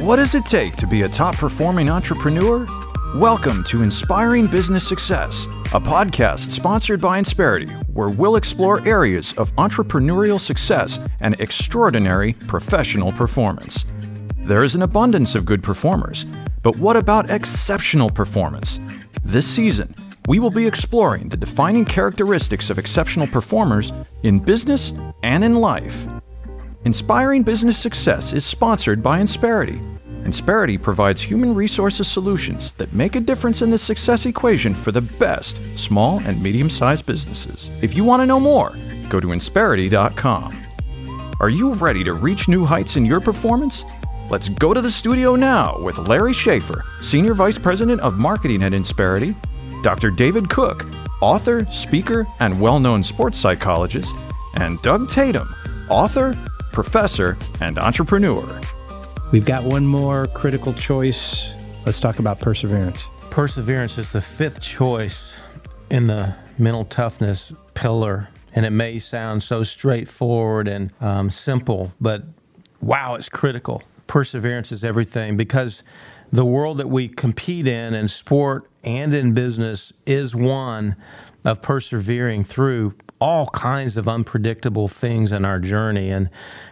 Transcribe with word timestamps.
What 0.00 0.16
does 0.16 0.34
it 0.34 0.46
take 0.46 0.74
to 0.76 0.86
be 0.86 1.02
a 1.02 1.08
top 1.08 1.36
performing 1.36 1.90
entrepreneur? 1.90 2.66
Welcome 3.14 3.62
to 3.64 3.82
Inspiring 3.82 4.46
Business 4.46 4.88
Success, 4.88 5.44
a 5.66 5.80
podcast 5.80 6.50
sponsored 6.50 6.98
by 6.98 7.18
Insperity, 7.18 7.70
where 7.92 8.08
we'll 8.08 8.36
explore 8.36 8.84
areas 8.88 9.34
of 9.34 9.54
entrepreneurial 9.56 10.40
success 10.40 10.98
and 11.20 11.38
extraordinary 11.40 12.32
professional 12.32 13.12
performance. 13.12 13.84
There 14.38 14.64
is 14.64 14.74
an 14.74 14.82
abundance 14.82 15.34
of 15.34 15.44
good 15.44 15.62
performers, 15.62 16.24
but 16.62 16.76
what 16.76 16.96
about 16.96 17.30
exceptional 17.30 18.08
performance? 18.08 18.80
This 19.24 19.46
season, 19.46 19.94
we 20.26 20.38
will 20.38 20.50
be 20.50 20.66
exploring 20.66 21.28
the 21.28 21.36
defining 21.36 21.84
characteristics 21.84 22.70
of 22.70 22.78
exceptional 22.78 23.26
performers 23.26 23.92
in 24.22 24.38
business 24.38 24.94
and 25.22 25.44
in 25.44 25.56
life. 25.56 26.06
Inspiring 26.84 27.44
Business 27.44 27.78
Success 27.78 28.32
is 28.32 28.44
sponsored 28.44 29.04
by 29.04 29.20
Insperity. 29.20 29.80
Insperity 30.24 30.76
provides 30.76 31.20
human 31.22 31.54
resources 31.54 32.08
solutions 32.08 32.72
that 32.72 32.92
make 32.92 33.14
a 33.14 33.20
difference 33.20 33.62
in 33.62 33.70
the 33.70 33.78
success 33.78 34.26
equation 34.26 34.74
for 34.74 34.90
the 34.90 35.00
best 35.00 35.60
small 35.76 36.18
and 36.24 36.42
medium 36.42 36.68
sized 36.68 37.06
businesses. 37.06 37.70
If 37.82 37.96
you 37.96 38.02
want 38.02 38.20
to 38.20 38.26
know 38.26 38.40
more, 38.40 38.72
go 39.08 39.20
to 39.20 39.28
Insperity.com. 39.28 40.60
Are 41.38 41.48
you 41.48 41.74
ready 41.74 42.02
to 42.02 42.14
reach 42.14 42.48
new 42.48 42.64
heights 42.64 42.96
in 42.96 43.06
your 43.06 43.20
performance? 43.20 43.84
Let's 44.28 44.48
go 44.48 44.74
to 44.74 44.80
the 44.80 44.90
studio 44.90 45.36
now 45.36 45.80
with 45.84 45.98
Larry 45.98 46.32
Schaefer, 46.32 46.84
Senior 47.00 47.34
Vice 47.34 47.58
President 47.58 48.00
of 48.00 48.18
Marketing 48.18 48.64
at 48.64 48.72
Insperity, 48.72 49.36
Dr. 49.84 50.10
David 50.10 50.50
Cook, 50.50 50.84
author, 51.20 51.64
speaker, 51.70 52.26
and 52.40 52.60
well 52.60 52.80
known 52.80 53.04
sports 53.04 53.38
psychologist, 53.38 54.16
and 54.54 54.82
Doug 54.82 55.08
Tatum, 55.08 55.54
author, 55.88 56.36
professor, 56.72 57.36
and 57.60 57.78
entrepreneur. 57.78 58.60
We've 59.30 59.44
got 59.44 59.64
one 59.64 59.86
more 59.86 60.26
critical 60.28 60.72
choice. 60.72 61.50
Let's 61.86 62.00
talk 62.00 62.18
about 62.18 62.40
perseverance. 62.40 63.04
Perseverance 63.30 63.98
is 63.98 64.10
the 64.12 64.20
fifth 64.20 64.60
choice 64.60 65.30
in 65.90 66.06
the 66.06 66.34
mental 66.58 66.84
toughness 66.84 67.52
pillar. 67.74 68.28
And 68.54 68.66
it 68.66 68.70
may 68.70 68.98
sound 68.98 69.42
so 69.42 69.62
straightforward 69.62 70.68
and 70.68 70.92
um, 71.00 71.30
simple, 71.30 71.92
but 72.00 72.24
wow, 72.80 73.14
it's 73.14 73.28
critical. 73.28 73.82
Perseverance 74.06 74.72
is 74.72 74.84
everything 74.84 75.36
because 75.36 75.82
the 76.30 76.44
world 76.44 76.78
that 76.78 76.88
we 76.88 77.08
compete 77.08 77.66
in, 77.66 77.94
in 77.94 78.08
sport 78.08 78.68
and 78.84 79.14
in 79.14 79.32
business, 79.32 79.92
is 80.06 80.34
one 80.34 80.96
of 81.44 81.62
persevering 81.62 82.44
through 82.44 82.94
all 83.22 83.46
kinds 83.50 83.96
of 83.96 84.08
unpredictable 84.08 84.88
things 84.88 85.30
in 85.30 85.44
our 85.44 85.60
journey. 85.60 86.10
And 86.10 86.28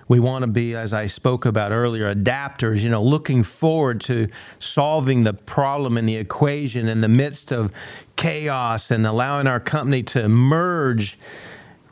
we 0.08 0.18
want 0.18 0.42
to 0.42 0.48
be, 0.48 0.74
as 0.74 0.92
I 0.92 1.06
spoke 1.06 1.46
about 1.46 1.70
earlier, 1.70 2.12
adapters, 2.12 2.80
you 2.80 2.88
know, 2.88 3.04
looking 3.04 3.44
forward 3.44 4.00
to 4.02 4.26
solving 4.58 5.22
the 5.22 5.32
problem 5.32 5.96
in 5.96 6.06
the 6.06 6.16
equation 6.16 6.88
in 6.88 7.02
the 7.02 7.08
midst 7.08 7.52
of 7.52 7.70
chaos 8.16 8.90
and 8.90 9.06
allowing 9.06 9.46
our 9.46 9.60
company 9.60 10.02
to 10.02 10.24
emerge 10.24 11.16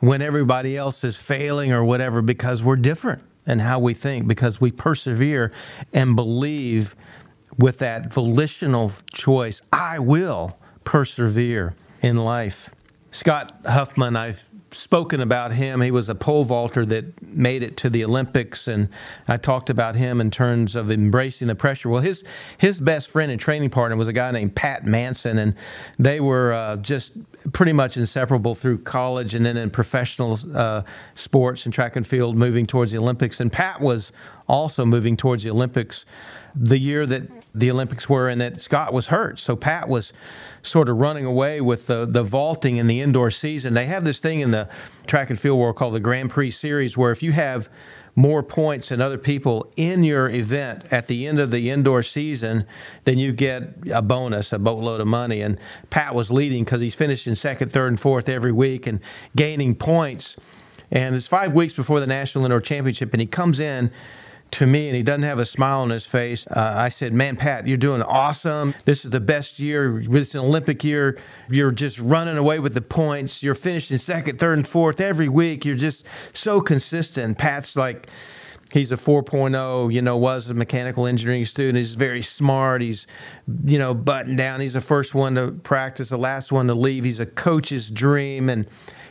when 0.01 0.21
everybody 0.21 0.75
else 0.75 1.05
is 1.05 1.15
failing 1.15 1.71
or 1.71 1.85
whatever 1.85 2.21
because 2.21 2.61
we're 2.61 2.75
different 2.75 3.23
in 3.47 3.59
how 3.59 3.79
we 3.79 3.93
think, 3.93 4.27
because 4.27 4.59
we 4.59 4.71
persevere 4.73 5.53
and 5.93 6.17
believe 6.17 6.97
with 7.57 7.77
that 7.77 8.11
volitional 8.11 8.91
choice, 9.13 9.61
I 9.71 9.99
will 9.99 10.59
persevere 10.83 11.75
in 12.01 12.17
life. 12.17 12.71
Scott 13.11 13.59
Huffman, 13.65 14.15
I've 14.15 14.49
spoken 14.71 15.19
about 15.19 15.51
him. 15.51 15.81
He 15.81 15.91
was 15.91 16.09
a 16.09 16.15
pole 16.15 16.43
vaulter 16.43 16.85
that 16.85 17.21
made 17.23 17.63
it 17.63 17.77
to 17.77 17.89
the 17.89 18.03
Olympics, 18.03 18.67
and 18.67 18.89
I 19.27 19.37
talked 19.37 19.69
about 19.69 19.95
him 19.95 20.21
in 20.21 20.31
terms 20.31 20.75
of 20.75 20.91
embracing 20.91 21.47
the 21.47 21.55
pressure. 21.55 21.89
Well, 21.89 22.01
his 22.01 22.23
his 22.57 22.79
best 22.79 23.09
friend 23.09 23.31
and 23.31 23.41
training 23.41 23.71
partner 23.71 23.97
was 23.97 24.07
a 24.07 24.13
guy 24.13 24.31
named 24.31 24.55
Pat 24.55 24.85
Manson, 24.85 25.37
and 25.37 25.55
they 25.97 26.19
were 26.19 26.53
uh, 26.53 26.77
just 26.77 27.13
pretty 27.53 27.73
much 27.73 27.97
inseparable 27.97 28.55
through 28.55 28.79
college 28.79 29.35
and 29.35 29.45
then 29.45 29.57
in 29.57 29.69
professional 29.69 30.39
uh, 30.53 30.83
sports 31.13 31.65
and 31.65 31.73
track 31.73 31.95
and 31.95 32.05
field, 32.05 32.35
moving 32.35 32.65
towards 32.65 32.91
the 32.91 32.97
Olympics. 32.97 33.39
And 33.39 33.51
Pat 33.51 33.81
was 33.81 34.11
also 34.47 34.85
moving 34.85 35.15
towards 35.15 35.43
the 35.43 35.51
Olympics 35.51 36.05
the 36.55 36.79
year 36.79 37.05
that 37.05 37.23
the 37.53 37.71
Olympics 37.71 38.09
were, 38.09 38.27
and 38.27 38.41
that 38.41 38.59
Scott 38.59 38.93
was 38.93 39.07
hurt. 39.07 39.39
So 39.39 39.55
Pat 39.55 39.87
was 39.87 40.13
sort 40.61 40.89
of 40.89 40.97
running 40.97 41.25
away 41.25 41.61
with 41.61 41.87
the, 41.87 42.05
the 42.05 42.23
vaulting 42.23 42.77
in 42.77 42.87
the 42.87 43.01
indoor 43.01 43.31
season. 43.31 43.73
They 43.73 43.85
have 43.85 44.03
this 44.03 44.19
thing 44.19 44.39
in 44.39 44.51
the 44.51 44.69
track 45.07 45.29
and 45.29 45.39
field 45.39 45.59
world 45.59 45.75
called 45.75 45.93
the 45.93 45.99
Grand 45.99 46.29
Prix 46.29 46.51
Series, 46.51 46.97
where 46.97 47.11
if 47.11 47.23
you 47.23 47.31
have 47.31 47.69
more 48.19 48.43
points 48.43 48.89
than 48.89 48.99
other 48.99 49.17
people 49.17 49.71
in 49.77 50.03
your 50.03 50.27
event 50.27 50.83
at 50.91 51.07
the 51.07 51.25
end 51.25 51.39
of 51.39 51.51
the 51.51 51.69
indoor 51.69 52.03
season, 52.03 52.65
then 53.05 53.17
you 53.17 53.31
get 53.31 53.63
a 53.89 54.01
bonus, 54.01 54.51
a 54.51 54.59
boatload 54.59 54.99
of 54.99 55.07
money. 55.07 55.41
And 55.41 55.57
Pat 55.89 56.13
was 56.13 56.29
leading 56.29 56.65
because 56.65 56.81
he's 56.81 56.95
finishing 56.95 57.33
second, 57.35 57.71
third, 57.71 57.87
and 57.87 57.99
fourth 57.99 58.27
every 58.27 58.51
week 58.51 58.85
and 58.85 58.99
gaining 59.37 59.73
points. 59.73 60.35
And 60.91 61.15
it's 61.15 61.27
five 61.27 61.53
weeks 61.53 61.71
before 61.71 62.01
the 62.01 62.07
National 62.07 62.43
Indoor 62.43 62.59
Championship, 62.59 63.13
and 63.13 63.21
he 63.21 63.27
comes 63.27 63.61
in 63.61 63.89
to 64.51 64.67
me 64.67 64.87
and 64.87 64.95
he 64.95 65.03
doesn't 65.03 65.23
have 65.23 65.39
a 65.39 65.45
smile 65.45 65.81
on 65.81 65.89
his 65.89 66.05
face. 66.05 66.47
Uh, 66.47 66.73
I 66.75 66.89
said, 66.89 67.13
Man, 67.13 67.35
Pat, 67.35 67.67
you're 67.67 67.77
doing 67.77 68.01
awesome. 68.01 68.73
This 68.85 69.05
is 69.05 69.11
the 69.11 69.19
best 69.19 69.59
year. 69.59 69.99
It's 69.99 70.33
an 70.33 70.41
Olympic 70.41 70.83
year. 70.83 71.17
You're 71.49 71.71
just 71.71 71.99
running 71.99 72.37
away 72.37 72.59
with 72.59 72.73
the 72.73 72.81
points. 72.81 73.43
You're 73.43 73.55
finishing 73.55 73.97
second, 73.97 74.39
third, 74.39 74.57
and 74.57 74.67
fourth 74.67 74.99
every 74.99 75.29
week. 75.29 75.65
You're 75.65 75.75
just 75.75 76.05
so 76.33 76.61
consistent. 76.61 77.37
Pat's 77.37 77.75
like, 77.75 78.07
he's 78.73 78.91
a 78.91 78.97
4.0 78.97 79.91
you 79.91 80.01
know 80.01 80.15
was 80.15 80.47
a 80.49 80.53
mechanical 80.53 81.07
engineering 81.07 81.45
student 81.45 81.77
he's 81.77 81.95
very 81.95 82.21
smart 82.21 82.81
he's 82.81 83.07
you 83.65 83.79
know 83.79 83.95
buttoned 83.95 84.37
down 84.37 84.61
he's 84.61 84.73
the 84.73 84.81
first 84.81 85.15
one 85.15 85.35
to 85.35 85.51
practice 85.63 86.09
the 86.09 86.17
last 86.17 86.51
one 86.51 86.67
to 86.67 86.75
leave 86.75 87.03
he's 87.03 87.19
a 87.19 87.25
coach's 87.25 87.89
dream 87.89 88.47
and 88.47 88.67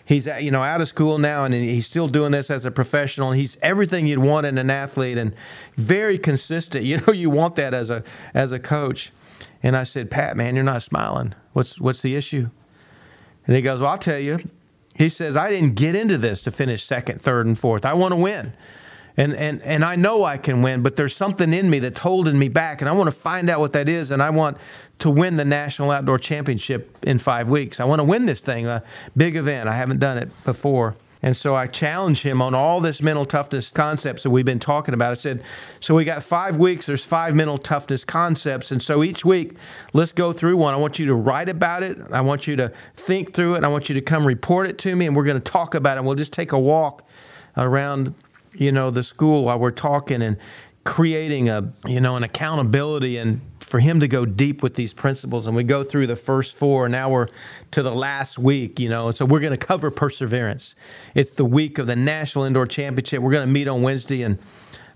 he's 0.08 0.26
uh, 0.26 0.36
you 0.36 0.50
know 0.50 0.62
out 0.62 0.80
of 0.80 0.88
school 0.88 1.18
now 1.18 1.44
and 1.44 1.52
he's 1.54 1.86
still 1.86 2.08
doing 2.08 2.32
this 2.32 2.50
as 2.50 2.64
a 2.64 2.70
professional. 2.70 3.32
He's 3.32 3.56
everything 3.62 4.06
you'd 4.06 4.18
want 4.18 4.46
in 4.46 4.56
an 4.58 4.70
athlete 4.70 5.18
and 5.18 5.34
very 5.76 6.18
consistent. 6.18 6.84
You 6.88 6.96
know, 7.06 7.12
you 7.12 7.28
want 7.28 7.56
that 7.56 7.74
as 7.74 7.90
a 7.90 8.02
as 8.32 8.50
a 8.50 8.58
coach. 8.58 9.12
And 9.62 9.76
I 9.76 9.82
said, 9.82 10.10
Pat, 10.10 10.36
man, 10.36 10.54
you're 10.54 10.64
not 10.64 10.82
smiling. 10.82 11.34
What's 11.52 11.78
what's 11.78 12.00
the 12.00 12.16
issue? 12.16 12.48
And 13.46 13.54
he 13.54 13.60
goes, 13.60 13.80
Well, 13.80 13.90
I'll 13.90 13.98
tell 13.98 14.18
you. 14.18 14.38
He 14.94 15.08
says, 15.08 15.36
I 15.36 15.50
didn't 15.50 15.74
get 15.74 15.94
into 15.94 16.16
this 16.18 16.40
to 16.42 16.50
finish 16.50 16.84
second, 16.84 17.20
third, 17.20 17.46
and 17.46 17.56
fourth. 17.56 17.84
I 17.84 17.92
want 17.94 18.12
to 18.12 18.16
win. 18.16 18.52
And, 19.18 19.34
and, 19.34 19.60
and 19.62 19.84
I 19.84 19.96
know 19.96 20.22
I 20.22 20.38
can 20.38 20.62
win, 20.62 20.82
but 20.82 20.96
there's 20.96 21.14
something 21.14 21.52
in 21.52 21.68
me 21.68 21.80
that's 21.80 21.98
holding 21.98 22.38
me 22.38 22.48
back, 22.48 22.80
and 22.80 22.88
I 22.88 22.92
want 22.92 23.08
to 23.08 23.12
find 23.12 23.50
out 23.50 23.58
what 23.58 23.72
that 23.72 23.88
is. 23.88 24.12
And 24.12 24.22
I 24.22 24.30
want 24.30 24.56
to 25.00 25.10
win 25.10 25.36
the 25.36 25.44
National 25.44 25.90
Outdoor 25.90 26.18
Championship 26.18 26.96
in 27.02 27.18
five 27.18 27.48
weeks. 27.48 27.80
I 27.80 27.84
want 27.84 27.98
to 27.98 28.04
win 28.04 28.26
this 28.26 28.40
thing, 28.40 28.66
a 28.66 28.82
big 29.16 29.34
event. 29.34 29.68
I 29.68 29.74
haven't 29.74 29.98
done 29.98 30.18
it 30.18 30.30
before. 30.44 30.96
And 31.20 31.36
so 31.36 31.54
I 31.56 31.66
challenged 31.66 32.22
him 32.22 32.40
on 32.40 32.54
all 32.54 32.80
this 32.80 33.02
mental 33.02 33.26
toughness 33.26 33.70
concepts 33.70 34.22
that 34.22 34.30
we've 34.30 34.44
been 34.44 34.60
talking 34.60 34.94
about. 34.94 35.10
I 35.10 35.14
said, 35.14 35.42
so 35.80 35.96
we 35.96 36.04
got 36.04 36.22
five 36.22 36.56
weeks, 36.56 36.86
there's 36.86 37.04
five 37.04 37.34
mental 37.34 37.58
toughness 37.58 38.04
concepts. 38.04 38.70
And 38.70 38.80
so 38.80 39.02
each 39.02 39.24
week, 39.24 39.56
let's 39.92 40.12
go 40.12 40.32
through 40.32 40.56
one. 40.56 40.74
I 40.74 40.76
want 40.76 41.00
you 41.00 41.06
to 41.06 41.16
write 41.16 41.48
about 41.48 41.82
it. 41.82 41.98
I 42.12 42.20
want 42.20 42.46
you 42.46 42.54
to 42.56 42.72
think 42.94 43.34
through 43.34 43.56
it. 43.56 43.64
I 43.64 43.68
want 43.68 43.88
you 43.88 43.96
to 43.96 44.00
come 44.00 44.24
report 44.24 44.68
it 44.68 44.78
to 44.78 44.94
me, 44.94 45.06
and 45.06 45.16
we're 45.16 45.24
going 45.24 45.40
to 45.40 45.50
talk 45.50 45.74
about 45.74 45.96
it. 45.96 45.98
And 45.98 46.06
we'll 46.06 46.14
just 46.14 46.32
take 46.32 46.52
a 46.52 46.58
walk 46.58 47.02
around, 47.56 48.14
you 48.54 48.72
know, 48.72 48.90
the 48.90 49.02
school 49.02 49.44
while 49.44 49.58
we're 49.58 49.70
talking 49.70 50.22
and 50.22 50.36
creating 50.88 51.50
a 51.50 51.70
you 51.86 52.00
know 52.00 52.16
an 52.16 52.22
accountability 52.22 53.18
and 53.18 53.42
for 53.60 53.78
him 53.78 54.00
to 54.00 54.08
go 54.08 54.24
deep 54.24 54.62
with 54.62 54.74
these 54.74 54.94
principles. 54.94 55.46
And 55.46 55.54
we 55.54 55.62
go 55.62 55.84
through 55.84 56.06
the 56.06 56.16
first 56.16 56.56
four. 56.56 56.86
And 56.86 56.92
now 56.92 57.10
we're 57.10 57.28
to 57.72 57.82
the 57.82 57.94
last 57.94 58.38
week 58.38 58.80
you 58.80 58.88
know. 58.88 59.10
So 59.10 59.26
we're 59.26 59.40
going 59.40 59.58
to 59.58 59.66
cover 59.66 59.90
perseverance. 59.90 60.74
It's 61.14 61.32
the 61.32 61.44
week 61.44 61.78
of 61.78 61.86
the 61.86 61.96
national 61.96 62.44
indoor 62.44 62.66
championship. 62.66 63.20
We're 63.20 63.32
going 63.32 63.46
to 63.46 63.52
meet 63.52 63.68
on 63.68 63.82
wednesday 63.82 64.22
and 64.22 64.38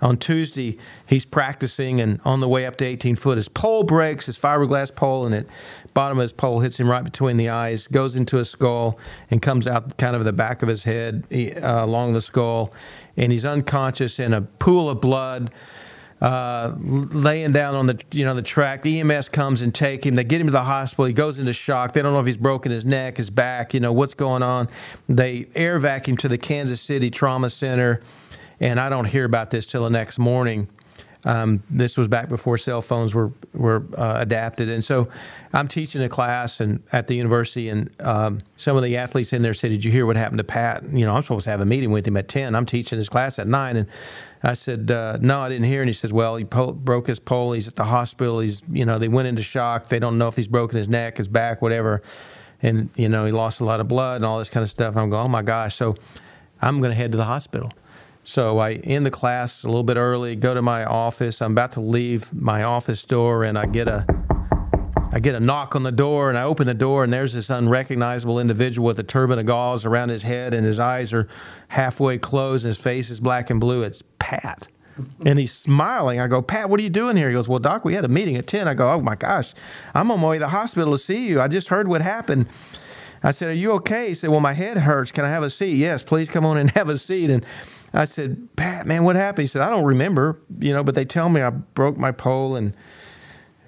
on 0.00 0.16
tuesday 0.16 0.78
he's 1.06 1.24
practicing 1.24 2.00
and 2.00 2.20
on 2.24 2.40
the 2.40 2.48
way 2.48 2.64
up 2.64 2.76
to 2.76 2.84
18 2.86 3.14
foot. 3.16 3.36
His 3.36 3.50
pole 3.50 3.84
breaks 3.84 4.26
his 4.26 4.38
fiberglass 4.38 4.94
pole 4.94 5.26
and 5.26 5.34
it 5.34 5.48
bottom 5.94 6.18
of 6.18 6.22
his 6.22 6.32
pole 6.32 6.60
hits 6.60 6.78
him 6.78 6.88
right 6.88 7.04
between 7.04 7.36
the 7.36 7.48
eyes 7.48 7.86
goes 7.86 8.16
into 8.16 8.36
his 8.36 8.48
skull 8.48 8.98
and 9.30 9.42
comes 9.42 9.66
out 9.66 9.96
kind 9.98 10.16
of 10.16 10.24
the 10.24 10.32
back 10.32 10.62
of 10.62 10.68
his 10.68 10.84
head 10.84 11.24
uh, 11.32 11.84
along 11.84 12.12
the 12.12 12.20
skull 12.20 12.72
and 13.16 13.32
he's 13.32 13.44
unconscious 13.44 14.18
in 14.18 14.32
a 14.32 14.40
pool 14.40 14.88
of 14.88 15.00
blood 15.00 15.50
uh, 16.22 16.72
laying 16.78 17.50
down 17.50 17.74
on 17.74 17.86
the 17.86 18.00
you 18.12 18.24
know 18.24 18.32
the 18.32 18.42
track. 18.42 18.82
The 18.82 19.00
EMS 19.00 19.28
comes 19.28 19.60
and 19.60 19.74
take 19.74 20.06
him. 20.06 20.14
They 20.14 20.22
get 20.22 20.40
him 20.40 20.46
to 20.46 20.52
the 20.52 20.62
hospital. 20.62 21.06
He 21.06 21.12
goes 21.12 21.40
into 21.40 21.52
shock. 21.52 21.94
They 21.94 22.00
don't 22.00 22.12
know 22.12 22.20
if 22.20 22.26
he's 22.26 22.36
broken 22.36 22.70
his 22.70 22.84
neck, 22.84 23.16
his 23.16 23.28
back. 23.28 23.74
You 23.74 23.80
know 23.80 23.92
what's 23.92 24.14
going 24.14 24.40
on. 24.40 24.68
They 25.08 25.48
air 25.56 25.80
vacuum 25.80 26.16
to 26.18 26.28
the 26.28 26.38
Kansas 26.38 26.80
City 26.80 27.10
Trauma 27.10 27.50
Center, 27.50 28.02
and 28.60 28.78
I 28.78 28.88
don't 28.88 29.06
hear 29.06 29.24
about 29.24 29.50
this 29.50 29.66
till 29.66 29.82
the 29.82 29.90
next 29.90 30.20
morning. 30.20 30.68
Um, 31.24 31.62
this 31.70 31.96
was 31.96 32.08
back 32.08 32.28
before 32.28 32.58
cell 32.58 32.82
phones 32.82 33.14
were 33.14 33.30
were 33.54 33.84
uh, 33.96 34.16
adapted, 34.18 34.68
and 34.68 34.84
so 34.84 35.08
I'm 35.52 35.68
teaching 35.68 36.02
a 36.02 36.08
class 36.08 36.58
and 36.58 36.82
at 36.92 37.06
the 37.06 37.14
university, 37.14 37.68
and 37.68 37.90
um, 38.00 38.40
some 38.56 38.76
of 38.76 38.82
the 38.82 38.96
athletes 38.96 39.32
in 39.32 39.42
there 39.42 39.54
said, 39.54 39.70
"Did 39.70 39.84
you 39.84 39.92
hear 39.92 40.04
what 40.04 40.16
happened 40.16 40.38
to 40.38 40.44
Pat?" 40.44 40.82
You 40.92 41.04
know, 41.04 41.14
I'm 41.14 41.22
supposed 41.22 41.44
to 41.44 41.50
have 41.50 41.60
a 41.60 41.64
meeting 41.64 41.92
with 41.92 42.06
him 42.06 42.16
at 42.16 42.28
ten. 42.28 42.56
I'm 42.56 42.66
teaching 42.66 42.98
his 42.98 43.08
class 43.08 43.38
at 43.38 43.46
nine, 43.46 43.76
and 43.76 43.86
I 44.42 44.54
said, 44.54 44.90
uh, 44.90 45.18
"No, 45.20 45.40
I 45.40 45.48
didn't 45.48 45.66
hear." 45.66 45.82
And 45.82 45.88
he 45.88 45.92
says, 45.92 46.12
"Well, 46.12 46.34
he 46.36 46.44
po- 46.44 46.72
broke 46.72 47.06
his 47.06 47.20
pole. 47.20 47.52
He's 47.52 47.68
at 47.68 47.76
the 47.76 47.84
hospital. 47.84 48.40
He's 48.40 48.62
you 48.72 48.84
know 48.84 48.98
they 48.98 49.08
went 49.08 49.28
into 49.28 49.44
shock. 49.44 49.88
They 49.88 50.00
don't 50.00 50.18
know 50.18 50.26
if 50.26 50.34
he's 50.34 50.48
broken 50.48 50.76
his 50.76 50.88
neck, 50.88 51.18
his 51.18 51.28
back, 51.28 51.62
whatever." 51.62 52.02
And 52.62 52.90
you 52.96 53.08
know 53.08 53.26
he 53.26 53.32
lost 53.32 53.60
a 53.60 53.64
lot 53.64 53.78
of 53.78 53.86
blood 53.86 54.16
and 54.16 54.24
all 54.24 54.40
this 54.40 54.48
kind 54.48 54.64
of 54.64 54.70
stuff. 54.70 54.96
I'm 54.96 55.08
going, 55.08 55.24
"Oh 55.24 55.28
my 55.28 55.42
gosh!" 55.42 55.76
So 55.76 55.94
I'm 56.60 56.80
going 56.80 56.90
to 56.90 56.96
head 56.96 57.12
to 57.12 57.16
the 57.16 57.24
hospital. 57.24 57.70
So 58.24 58.58
I 58.58 58.74
end 58.74 59.04
the 59.04 59.10
class 59.10 59.64
a 59.64 59.66
little 59.66 59.82
bit 59.82 59.96
early, 59.96 60.36
go 60.36 60.54
to 60.54 60.62
my 60.62 60.84
office. 60.84 61.42
I'm 61.42 61.52
about 61.52 61.72
to 61.72 61.80
leave 61.80 62.32
my 62.32 62.62
office 62.62 63.04
door, 63.04 63.42
and 63.44 63.58
I 63.58 63.66
get 63.66 63.88
a 63.88 64.06
I 65.14 65.20
get 65.20 65.34
a 65.34 65.40
knock 65.40 65.76
on 65.76 65.82
the 65.82 65.92
door, 65.92 66.30
and 66.30 66.38
I 66.38 66.44
open 66.44 66.66
the 66.66 66.72
door, 66.72 67.04
and 67.04 67.12
there's 67.12 67.34
this 67.34 67.50
unrecognizable 67.50 68.40
individual 68.40 68.86
with 68.86 68.98
a 68.98 69.02
turban 69.02 69.38
of 69.38 69.44
gauze 69.44 69.84
around 69.84 70.08
his 70.08 70.22
head, 70.22 70.54
and 70.54 70.64
his 70.64 70.80
eyes 70.80 71.12
are 71.12 71.28
halfway 71.68 72.16
closed, 72.16 72.64
and 72.64 72.70
his 72.70 72.82
face 72.82 73.10
is 73.10 73.20
black 73.20 73.50
and 73.50 73.60
blue. 73.60 73.82
It's 73.82 74.02
Pat. 74.18 74.68
And 75.26 75.38
he's 75.38 75.52
smiling. 75.52 76.18
I 76.18 76.28
go, 76.28 76.40
Pat, 76.40 76.70
what 76.70 76.80
are 76.80 76.82
you 76.82 76.90
doing 76.90 77.16
here? 77.16 77.28
He 77.28 77.34
goes, 77.34 77.48
Well, 77.48 77.58
Doc, 77.58 77.84
we 77.84 77.94
had 77.94 78.04
a 78.04 78.08
meeting 78.08 78.36
at 78.36 78.46
10. 78.46 78.68
I 78.68 78.74
go, 78.74 78.90
Oh 78.90 79.00
my 79.00 79.14
gosh, 79.14 79.52
I'm 79.94 80.10
on 80.10 80.20
my 80.20 80.28
way 80.28 80.36
to 80.36 80.40
the 80.40 80.48
hospital 80.48 80.92
to 80.92 80.98
see 80.98 81.26
you. 81.26 81.40
I 81.40 81.48
just 81.48 81.68
heard 81.68 81.88
what 81.88 82.02
happened. 82.02 82.46
I 83.22 83.32
said, 83.32 83.48
Are 83.48 83.54
you 83.54 83.72
okay? 83.72 84.08
He 84.08 84.14
said, 84.14 84.30
Well, 84.30 84.40
my 84.40 84.52
head 84.52 84.78
hurts. 84.78 85.12
Can 85.12 85.24
I 85.24 85.28
have 85.28 85.42
a 85.42 85.50
seat? 85.50 85.76
Yes, 85.76 86.02
please 86.02 86.28
come 86.28 86.46
on 86.46 86.56
and 86.56 86.70
have 86.72 86.88
a 86.88 86.98
seat. 86.98 87.30
And 87.30 87.44
I 87.94 88.06
said, 88.06 88.48
Pat, 88.56 88.86
man, 88.86 89.04
what 89.04 89.16
happened? 89.16 89.42
He 89.42 89.46
said, 89.46 89.62
I 89.62 89.68
don't 89.70 89.84
remember, 89.84 90.38
you 90.58 90.72
know, 90.72 90.82
but 90.82 90.94
they 90.94 91.04
tell 91.04 91.28
me 91.28 91.42
I 91.42 91.50
broke 91.50 91.96
my 91.96 92.12
pole 92.12 92.56
and 92.56 92.74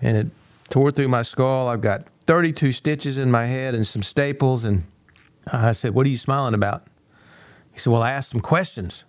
and 0.01 0.17
it 0.17 0.27
tore 0.71 0.91
through 0.91 1.09
my 1.09 1.23
skull. 1.23 1.69
I've 1.69 1.81
got 1.81 2.07
32 2.27 2.73
stitches 2.73 3.17
in 3.17 3.31
my 3.31 3.47
head 3.47 3.75
and 3.75 3.87
some 3.87 4.03
staples. 4.03 4.65
And 4.65 4.85
I 5.53 5.73
said, 5.73 5.95
What 5.95 6.07
are 6.07 6.11
you 6.11 6.19
smiling 6.19 6.55
about? 6.55 6.83
He 7.73 7.79
said, 7.79 7.93
Well, 7.93 8.03
I 8.03 8.13
asked 8.13 8.31
some 8.31 8.41
questions 8.41 9.05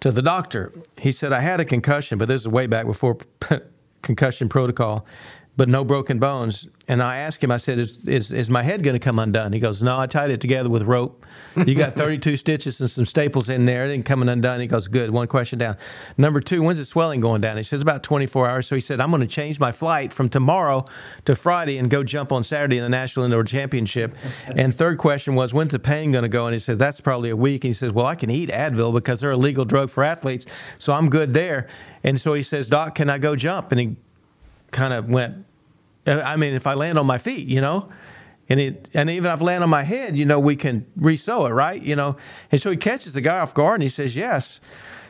to 0.00 0.10
the 0.10 0.22
doctor. 0.22 0.72
He 0.98 1.12
said, 1.12 1.32
I 1.32 1.40
had 1.40 1.60
a 1.60 1.64
concussion, 1.64 2.18
but 2.18 2.28
this 2.28 2.42
is 2.42 2.48
way 2.48 2.66
back 2.66 2.86
before 2.86 3.18
concussion 4.02 4.48
protocol, 4.48 5.06
but 5.56 5.68
no 5.68 5.84
broken 5.84 6.18
bones. 6.18 6.66
And 6.88 7.02
I 7.02 7.18
asked 7.18 7.42
him, 7.42 7.50
I 7.50 7.56
said, 7.58 7.78
Is, 7.78 7.98
is, 8.06 8.32
is 8.32 8.50
my 8.50 8.62
head 8.62 8.82
going 8.82 8.94
to 8.94 9.00
come 9.00 9.18
undone? 9.18 9.52
He 9.52 9.60
goes, 9.60 9.80
No, 9.80 9.98
I 9.98 10.06
tied 10.06 10.30
it 10.30 10.40
together 10.40 10.68
with 10.68 10.82
rope. 10.82 11.24
You 11.56 11.74
got 11.74 11.94
32 11.94 12.36
stitches 12.36 12.80
and 12.80 12.90
some 12.90 13.04
staples 13.04 13.48
in 13.48 13.64
there. 13.64 13.86
It 13.86 14.04
didn't 14.04 14.28
undone. 14.28 14.60
He 14.60 14.66
goes, 14.66 14.88
Good. 14.88 15.10
One 15.10 15.28
question 15.28 15.58
down. 15.58 15.76
Number 16.18 16.40
two, 16.40 16.62
when's 16.62 16.78
the 16.78 16.84
swelling 16.84 17.20
going 17.20 17.40
down? 17.40 17.56
He 17.56 17.62
says, 17.62 17.80
About 17.80 18.02
24 18.02 18.48
hours. 18.48 18.66
So 18.66 18.74
he 18.74 18.80
said, 18.80 19.00
I'm 19.00 19.10
going 19.10 19.22
to 19.22 19.28
change 19.28 19.60
my 19.60 19.72
flight 19.72 20.12
from 20.12 20.28
tomorrow 20.28 20.84
to 21.24 21.36
Friday 21.36 21.78
and 21.78 21.88
go 21.88 22.02
jump 22.02 22.32
on 22.32 22.44
Saturday 22.44 22.78
in 22.78 22.82
the 22.82 22.88
National 22.88 23.24
Indoor 23.24 23.44
Championship. 23.44 24.14
and 24.56 24.74
third 24.74 24.98
question 24.98 25.34
was, 25.36 25.54
When's 25.54 25.72
the 25.72 25.78
pain 25.78 26.12
going 26.12 26.24
to 26.24 26.28
go? 26.28 26.46
And 26.46 26.52
he 26.52 26.58
says, 26.58 26.78
That's 26.78 27.00
probably 27.00 27.30
a 27.30 27.36
week. 27.36 27.64
And 27.64 27.70
he 27.70 27.74
says, 27.74 27.92
Well, 27.92 28.06
I 28.06 28.16
can 28.16 28.30
eat 28.30 28.50
Advil 28.50 28.92
because 28.92 29.20
they're 29.20 29.30
a 29.30 29.36
legal 29.36 29.64
drug 29.64 29.88
for 29.88 30.02
athletes. 30.02 30.46
So 30.78 30.92
I'm 30.92 31.08
good 31.08 31.32
there. 31.32 31.68
And 32.02 32.20
so 32.20 32.34
he 32.34 32.42
says, 32.42 32.68
Doc, 32.68 32.96
can 32.96 33.08
I 33.08 33.16
go 33.16 33.34
jump? 33.34 33.72
And 33.72 33.80
he 33.80 33.96
kind 34.74 34.92
of 34.92 35.08
went, 35.08 35.46
I 36.06 36.36
mean, 36.36 36.52
if 36.52 36.66
I 36.66 36.74
land 36.74 36.98
on 36.98 37.06
my 37.06 37.16
feet, 37.16 37.48
you 37.48 37.62
know, 37.62 37.88
and 38.48 38.60
it, 38.60 38.90
and 38.92 39.08
even 39.08 39.30
if 39.30 39.40
I 39.40 39.44
land 39.44 39.62
on 39.62 39.70
my 39.70 39.84
head, 39.84 40.18
you 40.18 40.26
know, 40.26 40.38
we 40.38 40.54
can 40.54 40.84
resew 40.98 41.48
it, 41.48 41.52
right? 41.52 41.80
You 41.80 41.96
know, 41.96 42.16
and 42.52 42.60
so 42.60 42.70
he 42.70 42.76
catches 42.76 43.14
the 43.14 43.22
guy 43.22 43.38
off 43.38 43.54
guard 43.54 43.74
and 43.74 43.82
he 43.82 43.88
says 43.88 44.14
yes. 44.14 44.60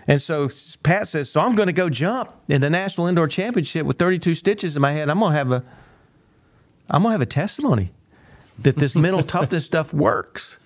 And 0.07 0.23
so 0.23 0.51
Pat 0.83 1.09
says, 1.09 1.31
so 1.31 1.41
I'm 1.41 1.57
going 1.57 1.67
to 1.67 1.73
go 1.73 1.89
jump 1.89 2.31
in 2.49 2.61
the 2.61 2.71
National 2.71 3.07
Indoor 3.07 3.27
Championship 3.27 3.87
with 3.87 3.99
32 3.99 4.35
stitches 4.35 4.77
in 4.77 4.83
my 4.83 4.93
head. 4.93 5.09
I'm 5.09 5.19
going 5.19 5.33
to 5.33 5.39
have 5.39 5.51
a, 5.51 5.65
I'm 6.91 7.03
going 7.03 7.11
to 7.11 7.13
have 7.13 7.21
a 7.23 7.27
testimony 7.27 7.91
that 8.61 8.77
this 8.77 8.95
mental 8.95 9.23
toughness 9.25 9.65
stuff 9.65 9.93
works. 9.93 10.59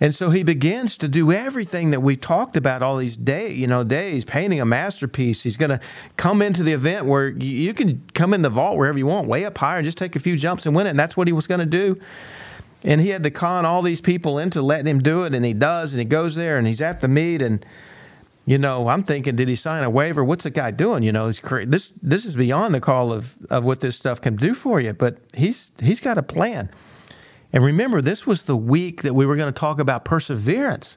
And 0.00 0.14
so 0.14 0.30
he 0.30 0.42
begins 0.42 0.96
to 0.96 1.08
do 1.08 1.30
everything 1.30 1.90
that 1.90 2.00
we 2.00 2.16
talked 2.16 2.56
about 2.56 2.82
all 2.82 2.96
these 2.96 3.18
day, 3.18 3.52
you 3.52 3.66
know, 3.66 3.84
days, 3.84 4.24
painting 4.24 4.58
a 4.58 4.64
masterpiece. 4.64 5.42
He's 5.42 5.58
going 5.58 5.70
to 5.70 5.80
come 6.16 6.40
into 6.40 6.62
the 6.62 6.72
event 6.72 7.04
where 7.04 7.28
you 7.28 7.74
can 7.74 8.02
come 8.14 8.32
in 8.32 8.40
the 8.40 8.48
vault 8.48 8.78
wherever 8.78 8.96
you 8.96 9.06
want, 9.06 9.28
way 9.28 9.44
up 9.44 9.58
higher, 9.58 9.76
and 9.76 9.84
just 9.84 9.98
take 9.98 10.16
a 10.16 10.20
few 10.20 10.36
jumps 10.36 10.64
and 10.64 10.74
win 10.74 10.86
it. 10.86 10.90
And 10.90 10.98
that's 10.98 11.18
what 11.18 11.28
he 11.28 11.34
was 11.34 11.46
going 11.46 11.60
to 11.60 11.66
do. 11.66 12.00
And 12.82 12.98
he 13.02 13.10
had 13.10 13.22
to 13.24 13.30
con 13.30 13.66
all 13.66 13.82
these 13.82 14.00
people 14.00 14.38
into 14.38 14.62
letting 14.62 14.86
him 14.86 15.00
do 15.00 15.24
it, 15.24 15.34
and 15.34 15.44
he 15.44 15.52
does, 15.52 15.92
and 15.92 16.00
he 16.00 16.06
goes 16.06 16.34
there, 16.34 16.56
and 16.56 16.66
he's 16.66 16.80
at 16.80 17.02
the 17.02 17.08
meet, 17.08 17.42
and 17.42 17.64
you 18.46 18.58
know, 18.58 18.88
I'm 18.88 19.04
thinking, 19.04 19.36
did 19.36 19.48
he 19.48 19.54
sign 19.54 19.84
a 19.84 19.90
waiver? 19.90 20.24
What's 20.24 20.44
the 20.44 20.50
guy 20.50 20.70
doing? 20.70 21.02
You 21.02 21.12
know, 21.12 21.26
he's 21.26 21.38
cra- 21.38 21.66
this 21.66 21.92
this 22.02 22.24
is 22.24 22.34
beyond 22.36 22.74
the 22.74 22.80
call 22.80 23.12
of 23.12 23.36
of 23.50 23.66
what 23.66 23.80
this 23.80 23.96
stuff 23.96 24.20
can 24.20 24.34
do 24.36 24.54
for 24.54 24.80
you. 24.80 24.92
But 24.94 25.18
he's 25.34 25.72
he's 25.78 26.00
got 26.00 26.16
a 26.16 26.22
plan. 26.22 26.70
And 27.52 27.64
remember, 27.64 28.00
this 28.00 28.26
was 28.26 28.42
the 28.42 28.56
week 28.56 29.02
that 29.02 29.14
we 29.14 29.26
were 29.26 29.36
going 29.36 29.52
to 29.52 29.58
talk 29.58 29.80
about 29.80 30.04
perseverance. 30.04 30.96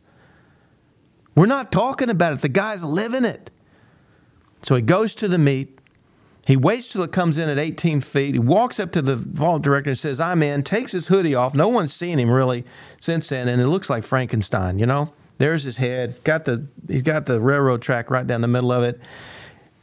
We're 1.35 1.47
not 1.47 1.71
talking 1.71 2.09
about 2.09 2.33
it. 2.33 2.41
The 2.41 2.49
guy's 2.49 2.83
living 2.83 3.25
it. 3.25 3.49
So 4.61 4.75
he 4.75 4.81
goes 4.81 5.15
to 5.15 5.27
the 5.27 5.37
meet. 5.37 5.79
He 6.45 6.57
waits 6.57 6.87
till 6.87 7.03
it 7.03 7.11
comes 7.11 7.37
in 7.37 7.49
at 7.49 7.57
18 7.57 8.01
feet. 8.01 8.35
He 8.35 8.39
walks 8.39 8.79
up 8.79 8.91
to 8.91 9.01
the 9.01 9.15
vault 9.15 9.61
director 9.61 9.91
and 9.91 9.99
says, 9.99 10.19
I'm 10.19 10.43
in, 10.43 10.63
takes 10.63 10.91
his 10.91 11.07
hoodie 11.07 11.35
off. 11.35 11.55
No 11.55 11.69
one's 11.69 11.93
seen 11.93 12.19
him 12.19 12.29
really 12.29 12.65
since 12.99 13.29
then, 13.29 13.47
and 13.47 13.61
it 13.61 13.67
looks 13.67 13.89
like 13.89 14.03
Frankenstein, 14.03 14.77
you 14.77 14.85
know? 14.85 15.13
There's 15.37 15.63
his 15.63 15.77
head. 15.77 16.19
Got 16.23 16.45
the 16.45 16.67
he's 16.87 17.01
got 17.01 17.25
the 17.25 17.41
railroad 17.41 17.81
track 17.81 18.11
right 18.11 18.25
down 18.25 18.41
the 18.41 18.47
middle 18.47 18.71
of 18.71 18.83
it. 18.83 18.99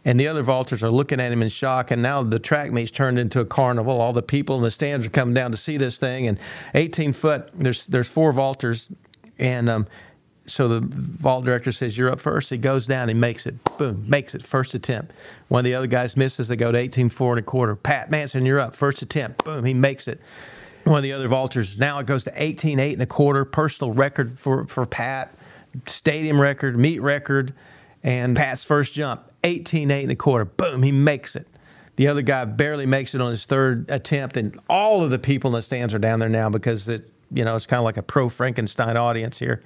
And 0.05 0.19
the 0.19 0.29
other 0.29 0.43
vaulters 0.43 0.83
are 0.83 0.91
looking 0.91 1.21
at 1.21 1.31
him 1.31 1.43
in 1.43 1.49
shock. 1.49 1.91
And 1.91 2.03
now 2.03 2.23
the 2.23 2.39
track 2.39 2.73
meet's 2.73 2.91
turned 2.91 3.19
into 3.19 3.41
a 3.41 3.45
carnival. 3.45 4.01
All 4.01 4.13
the 4.13 4.23
people 4.23 4.57
in 4.57 4.63
the 4.63 4.71
stands 4.71 5.07
are 5.07 5.11
coming 5.11 5.35
down 5.35 5.51
to 5.51 5.57
see 5.57 5.77
this 5.77 5.99
thing. 5.99 6.27
And 6.27 6.39
18 6.75 7.13
foot, 7.13 7.51
there's 7.55 7.87
there's 7.87 8.09
four 8.09 8.33
vaulters, 8.33 8.91
and 9.39 9.69
um, 9.69 9.87
so 10.47 10.69
the 10.69 10.81
vault 10.81 11.45
director 11.45 11.71
says, 11.71 11.99
"You're 11.99 12.11
up 12.11 12.19
first. 12.19 12.49
He 12.49 12.57
goes 12.57 12.87
down. 12.87 13.09
He 13.09 13.15
makes 13.15 13.47
it. 13.47 13.57
Boom, 13.77 14.05
makes 14.09 14.35
it. 14.35 14.47
First 14.47 14.75
attempt. 14.75 15.13
One 15.49 15.61
of 15.61 15.65
the 15.65 15.75
other 15.75 15.87
guys 15.87 16.17
misses. 16.17 16.49
They 16.49 16.57
go 16.57 16.73
to 16.73 16.79
18 16.79 17.11
four 17.11 17.35
and 17.35 17.41
a 17.41 17.43
quarter. 17.43 17.77
Pat 17.77 18.11
Manson, 18.11 18.47
you're 18.47 18.61
up. 18.61 18.75
First 18.75 19.03
attempt. 19.03 19.45
Boom, 19.45 19.65
he 19.65 19.75
makes 19.75 20.09
it. 20.09 20.21
One 20.85 20.97
of 20.97 21.03
the 21.03 21.13
other 21.13 21.29
vaulters. 21.29 21.79
Now 21.79 21.99
it 21.99 22.07
goes 22.07 22.25
to 22.25 22.33
18 22.35 22.81
eight 22.81 22.95
and 22.95 23.03
a 23.03 23.07
quarter. 23.07 23.45
Personal 23.45 23.93
record 23.93 24.39
for 24.39 24.67
for 24.67 24.87
Pat. 24.87 25.35
Stadium 25.87 26.41
record. 26.41 26.79
Meet 26.79 27.03
record. 27.03 27.53
And 28.03 28.35
Pat's 28.35 28.65
first 28.65 28.95
jump 28.95 29.30
18 29.45 29.91
8 29.91 30.03
and 30.03 30.13
a 30.13 30.17
quarter. 30.17 30.45
Boom, 30.45 30.83
he 30.83 30.93
makes 30.93 31.37
it. 31.37 31.47
The 31.97 32.09
other 32.09 32.23
guy 32.23 32.45
barely 32.47 32.87
makes 32.87 33.15
it 33.15 33.21
on 33.21 33.31
his 33.31 33.45
third 33.45 33.91
attempt, 33.91 34.37
and 34.37 34.59
all 34.69 35.03
of 35.03 35.11
the 35.11 35.19
people 35.19 35.51
in 35.51 35.55
the 35.55 35.63
stands 35.63 35.93
are 35.93 35.99
down 35.99 36.19
there 36.19 36.29
now 36.29 36.49
because 36.49 36.89
it, 36.89 37.11
you 37.31 37.45
know, 37.45 37.57
it's 37.57 37.67
kind 37.67 37.79
of 37.79 37.85
like 37.85 37.99
a 37.99 38.03
pro 38.03 38.29
Frankenstein 38.29 38.97
audience 38.97 39.39
here. 39.39 39.61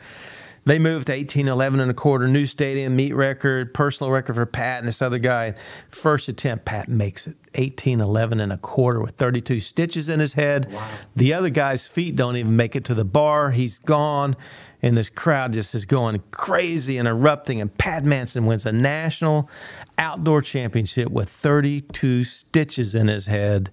They 0.67 0.79
moved 0.79 1.09
to 1.09 1.13
18 1.13 1.47
11 1.47 1.79
and 1.81 1.91
a 1.91 1.95
quarter, 1.95 2.27
new 2.27 2.47
stadium, 2.47 2.97
meet 2.97 3.15
record, 3.15 3.75
personal 3.75 4.11
record 4.11 4.35
for 4.35 4.47
Pat 4.47 4.79
and 4.79 4.89
this 4.89 5.03
other 5.03 5.19
guy. 5.19 5.55
First 5.91 6.29
attempt, 6.29 6.65
Pat 6.65 6.89
makes 6.89 7.27
it 7.27 7.37
18 7.55 8.01
11 8.01 8.41
and 8.41 8.53
a 8.53 8.57
quarter 8.57 9.01
with 9.01 9.17
32 9.17 9.61
stitches 9.61 10.09
in 10.09 10.21
his 10.21 10.33
head. 10.33 10.73
Wow. 10.73 10.89
The 11.15 11.35
other 11.35 11.51
guy's 11.51 11.87
feet 11.87 12.17
don't 12.17 12.37
even 12.37 12.57
make 12.57 12.75
it 12.75 12.85
to 12.87 12.95
the 12.95 13.05
bar. 13.05 13.51
He's 13.51 13.79
gone 13.79 14.37
and 14.85 14.99
this 14.99 15.09
crowd 15.09 15.55
just 15.55 15.75
is 15.75 15.87
going 15.87 16.23
crazy 16.31 16.99
and 16.99 17.09
erupting. 17.09 17.59
And 17.59 17.75
Pat 17.79 18.05
Manson 18.05 18.45
wins 18.45 18.67
a 18.67 18.73
national 18.73 19.49
outdoor 19.97 20.43
championship 20.43 21.09
with 21.09 21.31
32 21.31 22.25
stitches 22.25 22.95
in 22.95 23.09
his 23.09 23.25
head. 23.25 23.71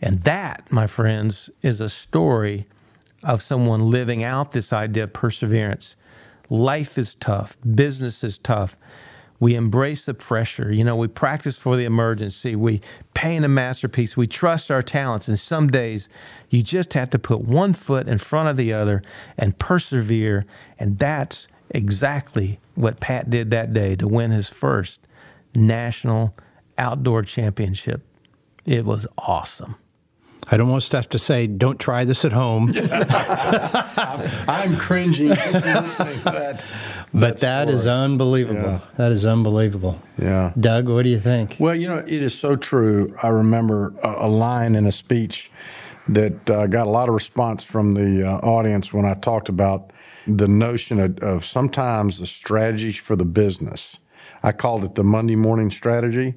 And 0.00 0.22
that, 0.22 0.70
my 0.70 0.86
friends, 0.86 1.50
is 1.62 1.80
a 1.80 1.88
story 1.88 2.68
of 3.24 3.42
someone 3.42 3.90
living 3.90 4.22
out 4.22 4.52
this 4.52 4.72
idea 4.72 5.02
of 5.02 5.12
perseverance. 5.12 5.96
Life 6.48 6.96
is 6.96 7.16
tough, 7.16 7.56
business 7.74 8.22
is 8.22 8.38
tough. 8.38 8.76
We 9.40 9.54
embrace 9.54 10.04
the 10.04 10.14
pressure. 10.14 10.70
You 10.70 10.84
know, 10.84 10.94
we 10.94 11.08
practice 11.08 11.56
for 11.56 11.76
the 11.76 11.84
emergency. 11.84 12.54
We 12.54 12.82
paint 13.14 13.44
a 13.44 13.48
masterpiece. 13.48 14.16
We 14.16 14.26
trust 14.26 14.70
our 14.70 14.82
talents. 14.82 15.26
And 15.26 15.40
some 15.40 15.68
days 15.68 16.08
you 16.50 16.62
just 16.62 16.92
have 16.92 17.10
to 17.10 17.18
put 17.18 17.40
one 17.40 17.72
foot 17.72 18.06
in 18.06 18.18
front 18.18 18.50
of 18.50 18.56
the 18.56 18.72
other 18.72 19.02
and 19.38 19.58
persevere. 19.58 20.44
And 20.78 20.98
that's 20.98 21.48
exactly 21.70 22.60
what 22.74 23.00
Pat 23.00 23.30
did 23.30 23.50
that 23.50 23.72
day 23.72 23.96
to 23.96 24.06
win 24.06 24.30
his 24.30 24.50
first 24.50 25.00
national 25.54 26.36
outdoor 26.76 27.22
championship. 27.22 28.02
It 28.66 28.84
was 28.84 29.06
awesome. 29.16 29.76
I'd 30.48 30.60
almost 30.60 30.92
have 30.92 31.08
to 31.10 31.18
say, 31.18 31.46
don't 31.46 31.78
try 31.78 32.04
this 32.04 32.24
at 32.24 32.32
home. 32.32 32.74
I'm 34.48 34.76
cringing 34.76 35.28
just 35.28 35.52
listening 35.52 36.18
to 36.18 36.24
that. 36.24 36.64
But 37.12 37.38
that, 37.38 37.66
that 37.66 37.70
is 37.70 37.86
unbelievable. 37.86 38.62
Yeah. 38.62 38.80
That 38.96 39.12
is 39.12 39.26
unbelievable. 39.26 40.00
Yeah. 40.18 40.52
Doug, 40.58 40.88
what 40.88 41.02
do 41.04 41.10
you 41.10 41.20
think? 41.20 41.56
Well, 41.58 41.74
you 41.74 41.88
know, 41.88 41.98
it 41.98 42.22
is 42.22 42.38
so 42.38 42.56
true. 42.56 43.16
I 43.22 43.28
remember 43.28 43.94
a, 44.02 44.26
a 44.26 44.28
line 44.28 44.74
in 44.74 44.86
a 44.86 44.92
speech 44.92 45.50
that 46.08 46.50
uh, 46.50 46.66
got 46.66 46.86
a 46.86 46.90
lot 46.90 47.08
of 47.08 47.14
response 47.14 47.62
from 47.62 47.92
the 47.92 48.26
uh, 48.26 48.38
audience 48.38 48.92
when 48.92 49.04
I 49.04 49.14
talked 49.14 49.48
about 49.48 49.92
the 50.26 50.48
notion 50.48 51.00
of, 51.00 51.18
of 51.18 51.44
sometimes 51.44 52.18
the 52.18 52.26
strategy 52.26 52.92
for 52.92 53.16
the 53.16 53.24
business 53.24 53.96
I 54.42 54.52
called 54.52 54.84
it 54.84 54.94
the 54.94 55.04
Monday 55.04 55.36
morning 55.36 55.70
strategy, 55.70 56.34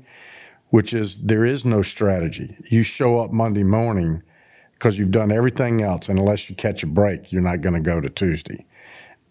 which 0.73 0.91
is 0.91 1.19
there 1.19 1.45
is 1.45 1.65
no 1.65 1.83
strategy. 1.83 2.57
You 2.67 2.81
show 2.81 3.19
up 3.19 3.31
Monday 3.31 3.61
morning 3.61 4.23
because 4.71 4.97
you've 4.97 5.11
done 5.11 5.31
everything 5.31 5.83
else, 5.83 6.09
and 6.09 6.17
unless 6.17 6.49
you 6.49 6.55
catch 6.55 6.81
a 6.81 6.87
break, 6.87 7.31
you're 7.31 7.43
not 7.43 7.61
going 7.61 7.75
to 7.75 7.79
go 7.79 8.01
to 8.01 8.09
Tuesday. 8.09 8.65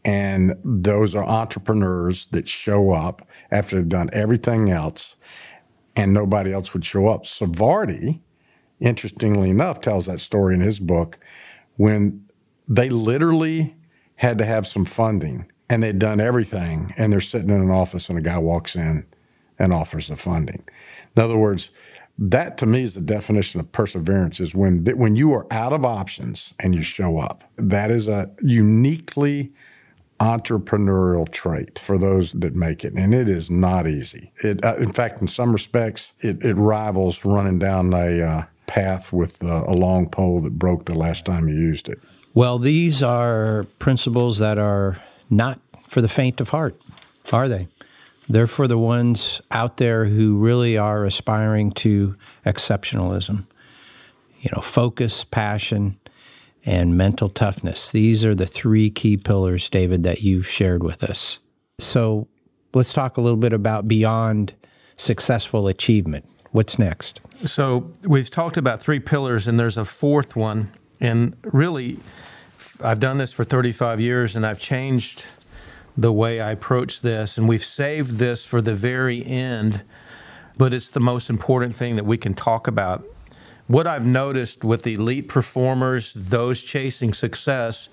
And 0.05 0.55
those 0.63 1.17
are 1.17 1.25
entrepreneurs 1.25 2.29
that 2.31 2.49
show 2.49 2.93
up 2.93 3.27
after 3.51 3.75
they've 3.75 3.89
done 3.89 4.09
everything 4.13 4.71
else, 4.71 5.17
and 5.97 6.15
nobody 6.15 6.53
else 6.53 6.75
would 6.75 6.87
show 6.87 7.09
up. 7.09 7.25
Savardi, 7.25 8.21
interestingly 8.79 9.51
enough, 9.51 9.81
tells 9.81 10.07
that 10.07 10.21
story 10.21 10.55
in 10.55 10.61
his 10.61 10.79
book 10.79 11.19
when 11.77 12.25
they 12.69 12.89
literally 12.89 13.75
had 14.15 14.39
to 14.39 14.45
have 14.45 14.65
some 14.69 14.85
funding 14.85 15.51
and 15.69 15.83
they'd 15.83 15.99
done 15.99 16.21
everything 16.21 16.95
and 16.97 17.13
they're 17.13 17.21
sitting 17.21 17.51
in 17.51 17.63
an 17.63 17.71
office 17.73 18.09
and 18.09 18.17
a 18.17 18.23
guy 18.23 18.39
walks 18.39 18.77
in 18.77 19.05
and 19.63 19.73
offers 19.73 20.09
the 20.09 20.17
funding. 20.17 20.63
In 21.17 21.23
other 21.23 21.39
words, 21.39 21.71
that 22.19 22.59
to 22.59 22.67
me 22.67 22.83
is 22.83 22.95
the 22.95 23.01
definition 23.01 23.61
of 23.61 23.71
perseverance 23.73 24.41
is 24.41 24.55
when 24.55 24.85
when 24.99 25.17
you 25.17 25.33
are 25.33 25.47
out 25.51 25.73
of 25.73 25.85
options 25.85 26.53
and 26.59 26.75
you 26.75 26.83
show 26.83 27.19
up. 27.19 27.45
That 27.57 27.91
is 27.91 28.09
a 28.09 28.31
uniquely 28.43 29.53
entrepreneurial 30.21 31.31
trait 31.31 31.79
for 31.79 31.97
those 31.97 32.33
that 32.33 32.55
make 32.55 32.85
it, 32.85 32.93
and 32.95 33.15
it 33.15 33.29
is 33.29 33.51
not 33.51 33.89
easy. 33.89 34.33
It, 34.45 34.65
uh, 34.65 34.77
in 34.77 34.93
fact, 34.93 35.21
in 35.21 35.27
some 35.27 35.53
respects, 35.53 36.13
it, 36.21 36.43
it 36.45 36.55
rivals 36.55 37.25
running 37.25 37.59
down 37.59 37.93
a 37.95 38.23
uh, 38.23 38.45
path 38.67 39.13
with 39.13 39.43
uh, 39.43 39.65
a 39.67 39.75
long 39.75 40.09
pole 40.09 40.41
that 40.41 40.59
broke 40.59 40.85
the 40.85 40.95
last 40.95 41.25
time 41.25 41.49
you 41.49 41.55
used 41.55 41.89
it. 41.89 41.99
Well, 42.35 42.59
these 42.59 43.03
are 43.03 43.67
principles 43.79 44.39
that 44.39 44.59
are 44.59 44.99
not 45.29 45.61
for 45.89 46.01
the 46.01 46.09
faint 46.09 46.41
of 46.41 46.51
heart, 46.51 46.81
are 47.33 47.49
they? 47.49 47.69
They're 48.33 48.47
for 48.47 48.67
the 48.67 48.79
ones 48.79 49.43
out 49.51 49.77
there 49.77 50.07
who 50.07 50.39
really 50.39 50.79
are 50.79 51.05
aspiring 51.05 51.71
to 51.73 52.17
exceptionalism. 52.47 53.45
You 54.41 54.51
know, 54.57 54.63
focus, 54.63 55.23
passion, 55.23 55.99
and 56.65 56.97
mental 56.97 57.29
toughness. 57.29 57.91
These 57.91 58.25
are 58.25 58.35
the 58.35 58.47
three 58.47 58.89
key 58.89 59.19
pillars, 59.19 59.69
David, 59.69 60.03
that 60.05 60.23
you've 60.23 60.49
shared 60.49 60.83
with 60.83 61.05
us. 61.05 61.41
So 61.79 62.27
let's 62.73 62.95
talk 62.95 63.19
a 63.19 63.21
little 63.21 63.37
bit 63.37 63.53
about 63.53 63.87
beyond 63.87 64.55
successful 64.97 65.69
achievement. 65.69 66.25
What's 66.53 66.79
next? 66.79 67.21
So 67.45 67.93
we've 68.05 68.31
talked 68.31 68.57
about 68.57 68.81
three 68.81 69.01
pillars, 69.01 69.47
and 69.47 69.61
there's 69.61 69.77
a 69.77 69.85
fourth 69.85 70.37
one. 70.37 70.73
And 71.01 71.37
really, 71.45 71.99
I've 72.81 72.99
done 72.99 73.19
this 73.19 73.31
for 73.35 73.45
35 73.45 74.01
years, 74.01 74.35
and 74.35 74.47
I've 74.47 74.59
changed 74.59 75.27
the 75.97 76.13
way 76.13 76.41
I 76.41 76.53
approach 76.53 77.01
this. 77.01 77.37
And 77.37 77.49
we've 77.49 77.65
saved 77.65 78.19
this 78.19 78.45
for 78.45 78.61
the 78.61 78.75
very 78.75 79.25
end, 79.25 79.83
but 80.57 80.73
it's 80.73 80.89
the 80.89 81.01
most 81.01 81.29
important 81.29 81.77
thing 81.77 81.97
that 81.97 82.07
we 82.07 82.17
can 82.17 82.35
talk 82.35 82.67
about. 82.67 83.05
What 83.67 83.87
I've 83.87 84.05
noticed 84.05 84.65
with 84.65 84.87
elite 84.87 85.29
performers, 85.29 86.13
those 86.15 86.61
chasing 86.61 87.13
success, 87.13 87.89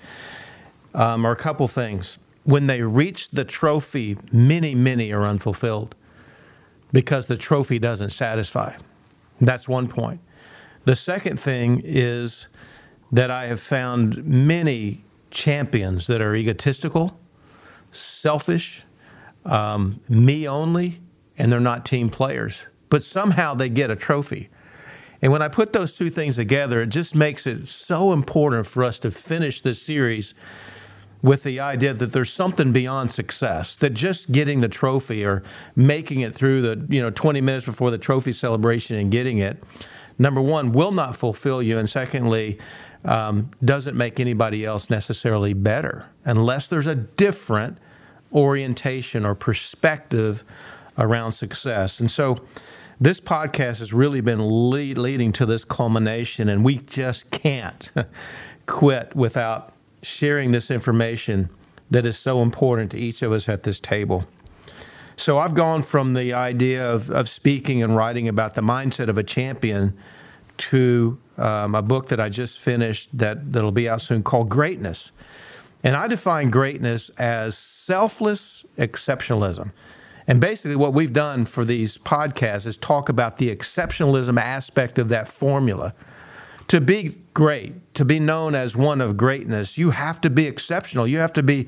um, 0.94 1.26
are 1.26 1.32
a 1.32 1.38
couple 1.38 1.68
things. 1.68 2.18
When 2.44 2.68
they 2.68 2.82
reach 2.82 3.30
the 3.30 3.46
trophy, 3.46 4.18
many, 4.32 4.74
many 4.74 5.12
are 5.12 5.24
unfulfilled 5.24 5.96
because 6.92 7.28
the 7.28 7.38
trophy 7.38 7.80
doesn't 7.80 8.10
satisfy. 8.10 8.76
That's 9.40 9.68
one 9.68 9.88
point. 9.88 10.22
The 10.86 10.96
second 10.96 11.40
thing 11.40 11.82
is 11.84 12.48
that 13.12 13.30
I 13.30 13.48
have 13.48 13.60
found 13.60 14.24
many 14.26 15.04
champions 15.32 16.08
that 16.08 16.22
are 16.22 16.36
egotistical, 16.36 17.20
selfish, 17.92 18.84
um, 19.46 20.00
me 20.08 20.48
only, 20.48 21.02
and 21.38 21.52
they're 21.52 21.60
not 21.60 21.86
team 21.86 22.10
players. 22.10 22.60
But 22.90 23.04
somehow 23.04 23.54
they 23.54 23.70
get 23.70 23.90
a 23.90 23.96
trophy. 23.96 24.50
And 25.22 25.32
when 25.32 25.42
I 25.42 25.48
put 25.48 25.74
those 25.74 25.94
two 25.94 26.10
things 26.10 26.38
together, 26.38 26.82
it 26.82 26.90
just 26.90 27.14
makes 27.14 27.46
it 27.46 27.68
so 27.68 28.14
important 28.14 28.68
for 28.68 28.84
us 28.84 29.00
to 29.00 29.12
finish 29.12 29.62
this 29.62 29.82
series 29.82 30.34
with 31.22 31.44
the 31.44 31.60
idea 31.60 31.94
that 31.94 32.14
there's 32.14 32.32
something 32.32 32.72
beyond 32.72 33.12
success 33.12 33.76
that 33.78 33.94
just 33.94 34.32
getting 34.32 34.62
the 34.62 34.70
trophy 34.70 35.26
or 35.26 35.44
making 35.76 36.22
it 36.22 36.34
through 36.34 36.62
the 36.62 36.86
you 36.94 37.02
know 37.02 37.10
20 37.10 37.42
minutes 37.42 37.66
before 37.66 37.92
the 37.92 37.98
trophy 37.98 38.32
celebration 38.32 38.96
and 38.96 39.12
getting 39.12 39.38
it 39.40 39.62
number 40.18 40.42
one 40.42 40.72
will 40.72 40.92
not 40.92 41.16
fulfill 41.18 41.62
you 41.62 41.78
and 41.78 41.90
secondly 41.90 42.58
um, 43.06 43.52
doesn't 43.64 43.96
make 43.96 44.20
anybody 44.20 44.66
else 44.66 44.90
necessarily 44.90 45.54
better 45.54 46.08
unless 46.26 46.68
there's 46.68 46.88
a 46.88 46.96
different 46.96 47.78
orientation 48.34 49.26
or 49.26 49.34
perspective 49.34 50.44
around 50.98 51.32
success 51.32 52.00
and 52.00 52.12
so 52.12 52.38
this 53.02 53.22
podcast 53.22 53.80
has 53.80 53.94
really 53.94 54.20
been 54.20 54.70
lead, 54.70 54.98
leading 54.98 55.32
to 55.32 55.46
this 55.46 55.64
culmination 55.64 56.50
and 56.50 56.66
we 56.66 56.78
just 56.80 57.32
can't 57.32 57.92
quit 58.66 59.16
without 59.16 59.74
sharing 60.02 60.52
this 60.52 60.70
information 60.70 61.50
that 61.90 62.06
is 62.06 62.18
so 62.18 62.42
important 62.42 62.92
to 62.92 62.98
each 62.98 63.22
of 63.22 63.32
us 63.32 63.48
at 63.48 63.64
this 63.64 63.80
table. 63.80 64.26
So 65.16 65.38
I've 65.38 65.54
gone 65.54 65.82
from 65.82 66.14
the 66.14 66.34
idea 66.34 66.90
of, 66.90 67.10
of 67.10 67.30
speaking 67.30 67.82
and 67.82 67.96
writing 67.96 68.28
about 68.28 68.56
the 68.56 68.62
mindset 68.62 69.08
of 69.08 69.18
a 69.18 69.24
champion 69.24 69.98
to 70.58 71.18
um, 71.40 71.76
a 71.76 71.82
book 71.82 72.10
that 72.10 72.20
I 72.20 72.30
just 72.30 72.60
finished 72.60 73.10
that, 73.14 73.54
that'll 73.54 73.72
be 73.72 73.90
out 73.90 74.02
soon 74.02 74.24
called 74.24 74.50
Greatness. 74.50 75.12
And 75.84 75.96
I 75.96 76.08
define 76.08 76.50
greatness 76.50 77.10
as 77.18 77.58
selfless 77.58 78.66
exceptionalism. 78.78 79.72
And 80.28 80.42
basically, 80.42 80.76
what 80.76 80.94
we've 80.94 81.14
done 81.14 81.46
for 81.46 81.66
these 81.66 81.98
podcasts 81.98 82.66
is 82.66 82.78
talk 82.78 83.10
about 83.10 83.38
the 83.38 83.54
exceptionalism 83.56 84.40
aspect 84.40 85.00
of 85.00 85.10
that 85.10 85.28
formula 85.28 85.94
to 86.70 86.80
be 86.80 87.16
great, 87.34 87.96
to 87.96 88.06
be 88.06 88.20
known 88.20 88.56
as 88.56 88.76
one 88.76 89.02
of 89.02 89.18
greatness, 89.18 89.78
you 89.78 89.90
have 89.90 90.22
to 90.22 90.30
be 90.30 90.46
exceptional. 90.46 91.08
You 91.08 91.18
have 91.18 91.34
to 91.34 91.44
be 91.44 91.68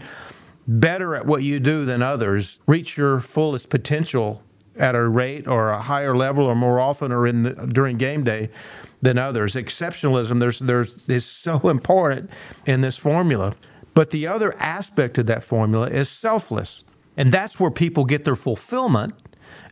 better 0.67 1.15
at 1.15 1.25
what 1.25 1.41
you 1.43 1.59
do 1.59 1.85
than 1.85 2.03
others, 2.03 2.59
reach 2.67 2.97
your 2.97 3.19
fullest 3.19 3.69
potential 3.69 4.43
at 4.81 4.95
a 4.95 5.07
rate 5.07 5.47
or 5.47 5.69
a 5.69 5.79
higher 5.79 6.15
level 6.15 6.45
or 6.45 6.55
more 6.55 6.79
often 6.79 7.11
or 7.11 7.27
in 7.27 7.43
the, 7.43 7.51
during 7.51 7.97
game 7.97 8.23
day 8.23 8.50
than 9.01 9.17
others. 9.17 9.55
Exceptionalism 9.55 10.39
there's 10.39 10.59
there's 10.59 10.97
is 11.07 11.25
so 11.25 11.59
important 11.69 12.29
in 12.65 12.81
this 12.81 12.97
formula. 12.97 13.55
But 13.93 14.11
the 14.11 14.27
other 14.27 14.57
aspect 14.57 15.17
of 15.17 15.25
that 15.27 15.43
formula 15.43 15.89
is 15.89 16.09
selfless. 16.09 16.83
And 17.17 17.31
that's 17.31 17.59
where 17.59 17.71
people 17.71 18.05
get 18.05 18.23
their 18.23 18.38
fulfillment 18.38 19.13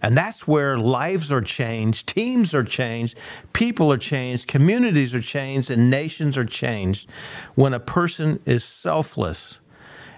and 0.02 0.16
that's 0.16 0.48
where 0.48 0.78
lives 0.78 1.32
are 1.32 1.42
changed, 1.42 2.08
teams 2.08 2.54
are 2.54 2.64
changed, 2.64 3.18
people 3.54 3.92
are 3.92 3.98
changed, 3.98 4.48
communities 4.48 5.14
are 5.14 5.22
changed, 5.22 5.70
and 5.70 5.90
nations 5.90 6.38
are 6.38 6.46
changed 6.46 7.10
when 7.56 7.74
a 7.74 7.80
person 7.80 8.40
is 8.46 8.64
selfless. 8.64 9.60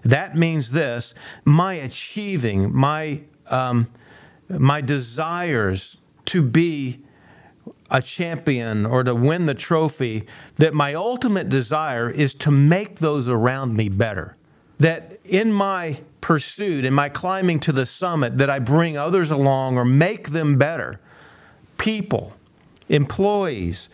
That 0.04 0.36
means 0.36 0.72
this 0.72 1.14
my 1.46 1.76
achieving, 1.76 2.76
my, 2.76 3.22
um, 3.48 3.88
my 4.60 4.82
desires 4.82 5.98
to 6.26 6.42
be 6.42 7.00
a 7.90 8.02
champion 8.02 8.86
or 8.86 9.04
to 9.04 9.14
win 9.14 9.46
the 9.46 9.54
trophy, 9.54 10.26
that 10.56 10.74
my 10.74 10.94
ultimate 10.94 11.50
desire 11.50 12.10
is 12.10 12.34
to 12.34 12.50
make 12.50 13.00
those 13.00 13.28
around 13.28 13.76
me 13.76 13.90
better. 13.90 14.36
That 14.80 15.20
in 15.26 15.52
my 15.52 16.02
pursuit, 16.22 16.86
in 16.86 16.94
my 16.94 17.10
climbing 17.10 17.60
to 17.62 17.72
the 17.72 17.86
summit, 17.86 18.38
that 18.38 18.50
I 18.50 18.60
bring 18.60 18.98
others 18.98 19.30
along 19.30 19.78
or 19.78 19.86
make 19.86 20.30
them 20.30 20.58
better. 20.58 21.00
People, 21.78 22.34
employees, 22.90 23.90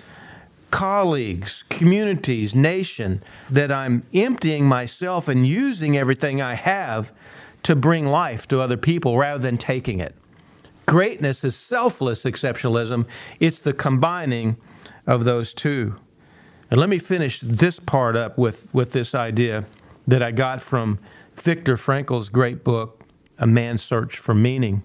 colleagues, 0.70 1.64
communities, 1.70 2.54
nation, 2.54 3.24
that 3.50 3.72
I'm 3.72 4.04
emptying 4.14 4.66
myself 4.66 5.28
and 5.28 5.48
using 5.48 5.98
everything 5.98 6.42
I 6.42 6.54
have 6.54 7.12
to 7.64 7.76
bring 7.76 8.06
life 8.06 8.48
to 8.50 8.62
other 8.62 8.78
people 8.78 9.18
rather 9.18 9.42
than 9.42 9.58
taking 9.58 10.00
it. 10.00 10.16
Greatness 10.88 11.44
is 11.44 11.54
selfless 11.54 12.24
exceptionalism, 12.24 13.06
it's 13.42 13.60
the 13.60 13.74
combining 13.74 14.56
of 15.06 15.26
those 15.26 15.54
two. 15.54 15.98
And 16.72 16.80
let 16.80 16.88
me 16.88 16.98
finish 16.98 17.42
this 17.42 17.78
part 17.80 18.16
up 18.16 18.38
with, 18.38 18.74
with 18.74 18.94
this 18.94 19.14
idea 19.14 19.66
that 20.08 20.24
I 20.24 20.32
got 20.32 20.62
from 20.62 21.00
Viktor 21.36 21.76
Frankl's 21.76 22.30
great 22.30 22.64
book, 22.64 23.04
A 23.38 23.46
Man's 23.46 23.84
Search 23.84 24.18
for 24.18 24.34
Meaning. 24.34 24.82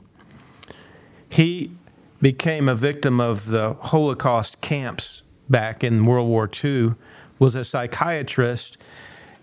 He 1.28 1.70
became 2.20 2.68
a 2.68 2.74
victim 2.74 3.20
of 3.20 3.46
the 3.46 3.74
Holocaust 3.80 4.60
camps 4.60 5.22
back 5.48 5.84
in 5.84 6.04
World 6.04 6.28
War 6.28 6.50
II, 6.62 6.94
was 7.38 7.54
a 7.54 7.64
psychiatrist, 7.64 8.76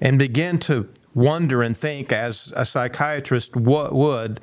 and 0.01 0.19
began 0.19 0.59
to 0.59 0.89
wonder 1.13 1.61
and 1.61 1.75
think, 1.75 2.11
as 2.11 2.51
a 2.55 2.65
psychiatrist 2.65 3.55
would, 3.55 4.41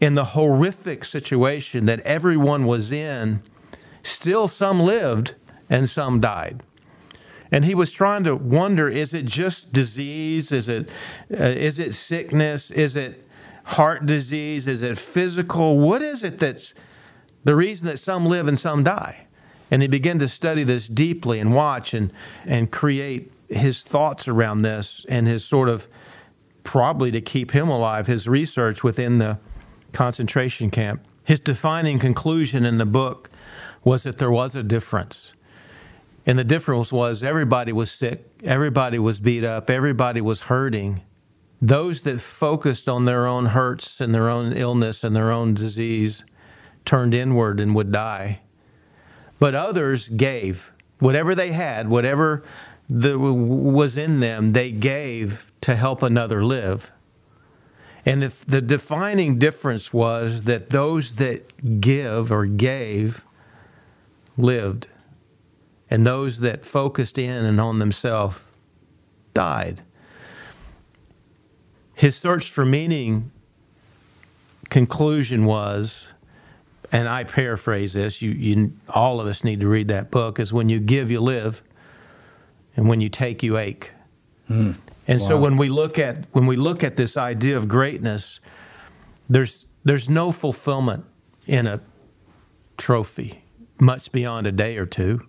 in 0.00 0.14
the 0.14 0.26
horrific 0.26 1.04
situation 1.04 1.86
that 1.86 2.00
everyone 2.00 2.66
was 2.66 2.92
in, 2.92 3.42
still 4.02 4.48
some 4.48 4.80
lived 4.80 5.34
and 5.68 5.88
some 5.88 6.20
died 6.20 6.62
and 7.50 7.64
he 7.64 7.74
was 7.74 7.90
trying 7.90 8.24
to 8.24 8.36
wonder 8.36 8.88
is 8.88 9.12
it 9.14 9.24
just 9.24 9.72
disease 9.72 10.50
is 10.52 10.68
it 10.68 10.88
uh, 11.30 11.44
is 11.44 11.78
it 11.78 11.94
sickness 11.94 12.70
is 12.70 12.96
it 12.96 13.22
heart 13.68 14.06
disease? 14.06 14.66
Is 14.66 14.80
it 14.80 14.96
physical? 14.96 15.78
What 15.78 16.00
is 16.00 16.22
it 16.22 16.38
that's 16.38 16.72
the 17.44 17.54
reason 17.54 17.86
that 17.86 17.98
some 17.98 18.24
live 18.24 18.48
and 18.48 18.58
some 18.58 18.82
die? 18.82 19.26
And 19.70 19.82
he 19.82 19.88
began 19.88 20.18
to 20.20 20.28
study 20.28 20.64
this 20.64 20.88
deeply 20.88 21.38
and 21.38 21.54
watch 21.54 21.92
and, 21.92 22.10
and 22.46 22.70
create 22.70 23.30
his 23.50 23.82
thoughts 23.82 24.26
around 24.26 24.62
this 24.62 25.04
and 25.08 25.26
his 25.26 25.44
sort 25.44 25.68
of 25.68 25.86
probably 26.64 27.10
to 27.10 27.20
keep 27.20 27.50
him 27.50 27.68
alive, 27.68 28.06
his 28.06 28.26
research 28.26 28.82
within 28.82 29.18
the 29.18 29.38
concentration 29.98 30.70
camp. 30.70 31.04
His 31.24 31.40
defining 31.40 31.98
conclusion 31.98 32.64
in 32.64 32.78
the 32.78 32.86
book 32.86 33.30
was 33.82 34.04
that 34.04 34.18
there 34.18 34.30
was 34.30 34.54
a 34.54 34.62
difference. 34.62 35.32
And 36.24 36.38
the 36.38 36.44
difference 36.44 36.92
was 36.92 37.24
everybody 37.24 37.72
was 37.72 37.90
sick, 37.90 38.24
everybody 38.44 39.00
was 39.00 39.18
beat 39.18 39.42
up, 39.42 39.68
everybody 39.68 40.20
was 40.20 40.42
hurting. 40.42 41.00
Those 41.60 42.02
that 42.02 42.20
focused 42.20 42.88
on 42.88 43.06
their 43.06 43.26
own 43.26 43.46
hurts 43.46 44.00
and 44.00 44.14
their 44.14 44.28
own 44.28 44.52
illness 44.52 45.02
and 45.02 45.16
their 45.16 45.32
own 45.32 45.54
disease 45.54 46.22
turned 46.84 47.12
inward 47.12 47.58
and 47.58 47.74
would 47.74 47.90
die. 47.90 48.42
But 49.40 49.56
others 49.56 50.08
gave 50.10 50.72
whatever 51.00 51.34
they 51.34 51.50
had, 51.50 51.88
whatever 51.88 52.44
the, 52.88 53.18
was 53.18 53.96
in 53.96 54.20
them, 54.20 54.52
they 54.52 54.70
gave 54.70 55.50
to 55.62 55.74
help 55.74 56.04
another 56.04 56.44
live. 56.44 56.92
And 58.06 58.24
if 58.24 58.44
the 58.46 58.60
defining 58.60 59.38
difference 59.38 59.92
was 59.92 60.42
that 60.44 60.70
those 60.70 61.16
that 61.16 61.80
give 61.80 62.32
or 62.32 62.46
gave 62.46 63.24
lived, 64.36 64.86
and 65.90 66.06
those 66.06 66.40
that 66.40 66.64
focused 66.64 67.18
in 67.18 67.44
and 67.44 67.60
on 67.60 67.78
themselves 67.78 68.38
died. 69.34 69.82
His 71.94 72.16
search 72.16 72.50
for 72.50 72.64
meaning 72.64 73.32
conclusion 74.70 75.44
was, 75.44 76.06
and 76.92 77.08
I 77.08 77.24
paraphrase 77.24 77.94
this, 77.94 78.22
you, 78.22 78.30
you 78.30 78.72
all 78.88 79.20
of 79.20 79.26
us 79.26 79.42
need 79.42 79.60
to 79.60 79.68
read 79.68 79.88
that 79.88 80.10
book, 80.10 80.38
is 80.38 80.52
when 80.52 80.68
you 80.68 80.78
give, 80.78 81.10
you 81.10 81.20
live, 81.20 81.62
and 82.76 82.88
when 82.88 83.00
you 83.00 83.08
take, 83.08 83.42
you 83.42 83.58
ache. 83.58 83.92
Mm. 84.48 84.76
And 85.08 85.20
wow. 85.22 85.28
so 85.28 85.38
when 85.38 85.56
we 85.56 85.70
look 85.70 85.98
at 85.98 86.26
when 86.32 86.46
we 86.46 86.56
look 86.56 86.84
at 86.84 86.96
this 86.96 87.16
idea 87.16 87.56
of 87.56 87.66
greatness, 87.66 88.40
there's 89.28 89.66
there's 89.82 90.08
no 90.08 90.30
fulfillment 90.30 91.06
in 91.46 91.66
a 91.66 91.80
trophy 92.76 93.42
much 93.80 94.12
beyond 94.12 94.46
a 94.46 94.52
day 94.52 94.76
or 94.76 94.84
two 94.84 95.26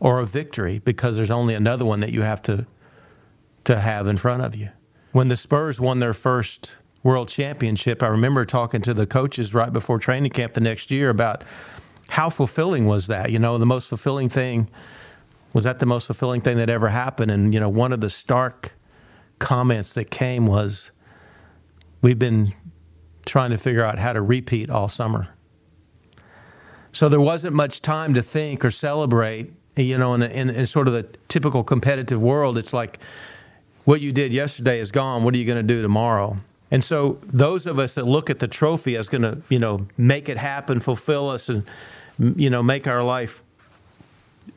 or 0.00 0.18
a 0.18 0.26
victory 0.26 0.78
because 0.78 1.14
there's 1.14 1.30
only 1.30 1.54
another 1.54 1.84
one 1.84 2.00
that 2.00 2.10
you 2.10 2.22
have 2.22 2.42
to 2.42 2.66
to 3.64 3.78
have 3.78 4.06
in 4.06 4.16
front 4.16 4.42
of 4.42 4.56
you. 4.56 4.70
When 5.12 5.28
the 5.28 5.36
Spurs 5.36 5.78
won 5.78 5.98
their 5.98 6.14
first 6.14 6.70
world 7.02 7.28
championship, 7.28 8.02
I 8.02 8.06
remember 8.06 8.46
talking 8.46 8.80
to 8.82 8.94
the 8.94 9.06
coaches 9.06 9.52
right 9.52 9.72
before 9.72 9.98
training 9.98 10.30
camp 10.30 10.54
the 10.54 10.60
next 10.60 10.90
year 10.90 11.10
about 11.10 11.44
how 12.08 12.30
fulfilling 12.30 12.86
was 12.86 13.08
that? 13.08 13.30
You 13.30 13.38
know, 13.38 13.58
the 13.58 13.66
most 13.66 13.88
fulfilling 13.88 14.28
thing 14.28 14.68
was 15.52 15.64
that 15.64 15.80
the 15.80 15.86
most 15.86 16.06
fulfilling 16.06 16.40
thing 16.40 16.56
that 16.56 16.70
ever 16.70 16.88
happened 16.88 17.30
and 17.30 17.52
you 17.52 17.60
know, 17.60 17.68
one 17.68 17.92
of 17.92 18.00
the 18.00 18.10
stark 18.10 18.72
comments 19.42 19.92
that 19.92 20.08
came 20.08 20.46
was 20.46 20.90
we've 22.00 22.18
been 22.18 22.54
trying 23.26 23.50
to 23.50 23.58
figure 23.58 23.84
out 23.84 23.98
how 23.98 24.12
to 24.12 24.22
repeat 24.22 24.70
all 24.70 24.88
summer. 24.88 25.28
So 26.92 27.08
there 27.08 27.20
wasn't 27.20 27.54
much 27.54 27.82
time 27.82 28.14
to 28.14 28.22
think 28.22 28.64
or 28.64 28.70
celebrate. 28.70 29.52
You 29.76 29.98
know, 29.98 30.14
in, 30.14 30.22
in, 30.22 30.48
in 30.48 30.66
sort 30.66 30.86
of 30.86 30.94
the 30.94 31.08
typical 31.28 31.64
competitive 31.64 32.20
world, 32.20 32.56
it's 32.56 32.72
like 32.72 33.00
what 33.84 34.00
you 34.00 34.12
did 34.12 34.32
yesterday 34.32 34.78
is 34.78 34.92
gone. 34.92 35.24
What 35.24 35.34
are 35.34 35.38
you 35.38 35.44
going 35.44 35.66
to 35.66 35.74
do 35.74 35.82
tomorrow? 35.82 36.36
And 36.70 36.84
so 36.84 37.18
those 37.24 37.66
of 37.66 37.78
us 37.78 37.94
that 37.94 38.06
look 38.06 38.30
at 38.30 38.38
the 38.38 38.48
trophy 38.48 38.96
as 38.96 39.08
going 39.08 39.22
to, 39.22 39.42
you 39.48 39.58
know, 39.58 39.86
make 39.98 40.28
it 40.28 40.36
happen, 40.36 40.78
fulfill 40.78 41.28
us, 41.28 41.48
and 41.48 41.64
you 42.36 42.48
know, 42.48 42.62
make 42.62 42.86
our 42.86 43.02
life, 43.02 43.42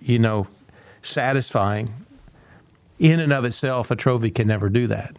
you 0.01 0.19
know, 0.19 0.47
satisfying 1.01 2.04
in 2.99 3.19
and 3.19 3.33
of 3.33 3.45
itself, 3.45 3.91
a 3.91 3.95
trophy 3.95 4.31
can 4.31 4.47
never 4.47 4.69
do 4.69 4.87
that. 4.87 5.15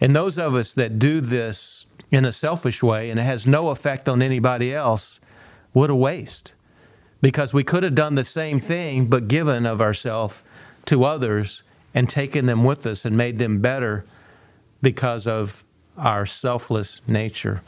And 0.00 0.14
those 0.14 0.38
of 0.38 0.54
us 0.54 0.72
that 0.74 0.98
do 0.98 1.20
this 1.20 1.86
in 2.10 2.24
a 2.24 2.32
selfish 2.32 2.82
way 2.82 3.10
and 3.10 3.18
it 3.18 3.24
has 3.24 3.46
no 3.46 3.70
effect 3.70 4.08
on 4.08 4.22
anybody 4.22 4.72
else, 4.72 5.20
what 5.72 5.90
a 5.90 5.94
waste. 5.94 6.52
Because 7.20 7.52
we 7.52 7.64
could 7.64 7.82
have 7.82 7.94
done 7.94 8.14
the 8.14 8.24
same 8.24 8.60
thing, 8.60 9.06
but 9.06 9.28
given 9.28 9.66
of 9.66 9.80
ourselves 9.80 10.42
to 10.86 11.04
others 11.04 11.62
and 11.94 12.08
taken 12.08 12.46
them 12.46 12.62
with 12.62 12.86
us 12.86 13.04
and 13.04 13.16
made 13.16 13.38
them 13.38 13.60
better 13.60 14.04
because 14.82 15.26
of 15.26 15.64
our 15.96 16.26
selfless 16.26 17.00
nature. 17.08 17.62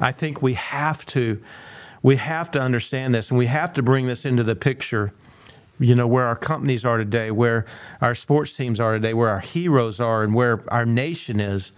I 0.00 0.12
think 0.12 0.42
we 0.42 0.54
have 0.54 1.06
to 1.06 1.42
we 2.02 2.16
have 2.16 2.50
to 2.52 2.60
understand 2.60 3.14
this 3.14 3.30
and 3.30 3.38
we 3.38 3.46
have 3.46 3.74
to 3.74 3.82
bring 3.82 4.06
this 4.06 4.24
into 4.24 4.42
the 4.42 4.56
picture 4.56 5.12
you 5.80 5.94
know, 5.94 6.06
where 6.06 6.26
our 6.26 6.36
companies 6.36 6.84
are 6.84 6.98
today, 6.98 7.30
where 7.30 7.64
our 8.00 8.14
sports 8.14 8.52
teams 8.52 8.78
are 8.78 8.92
today, 8.92 9.14
where 9.14 9.30
our 9.30 9.40
heroes 9.40 9.98
are, 9.98 10.22
and 10.22 10.34
where 10.34 10.62
our 10.68 10.86
nation 10.86 11.40
is. 11.40 11.72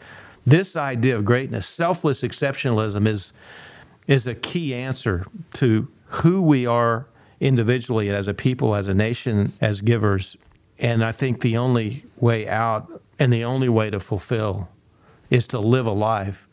This 0.45 0.75
idea 0.75 1.17
of 1.17 1.25
greatness, 1.25 1.67
selfless 1.67 2.23
exceptionalism, 2.23 3.07
is 3.07 3.33
is 4.09 4.27
a 4.27 4.35
key 4.35 4.75
answer 4.75 5.25
to 5.55 5.89
who 6.07 6.43
we 6.43 6.67
are 6.67 7.07
individually 7.39 8.11
as 8.11 8.27
a 8.27 8.35
people, 8.35 8.75
as 8.75 8.89
a 8.89 8.95
nation, 8.95 9.53
as 9.61 9.81
givers. 9.81 10.37
And 10.79 11.05
I 11.05 11.13
think 11.13 11.41
the 11.41 11.57
only 11.57 12.05
way 12.21 12.49
out 12.49 13.01
and 13.21 13.33
the 13.33 13.45
only 13.45 13.69
way 13.69 13.91
to 13.91 14.01
fulfill 14.01 14.69
is 15.31 15.47
to 15.47 15.61
live 15.61 15.87
a 15.87 15.93
life 15.93 16.49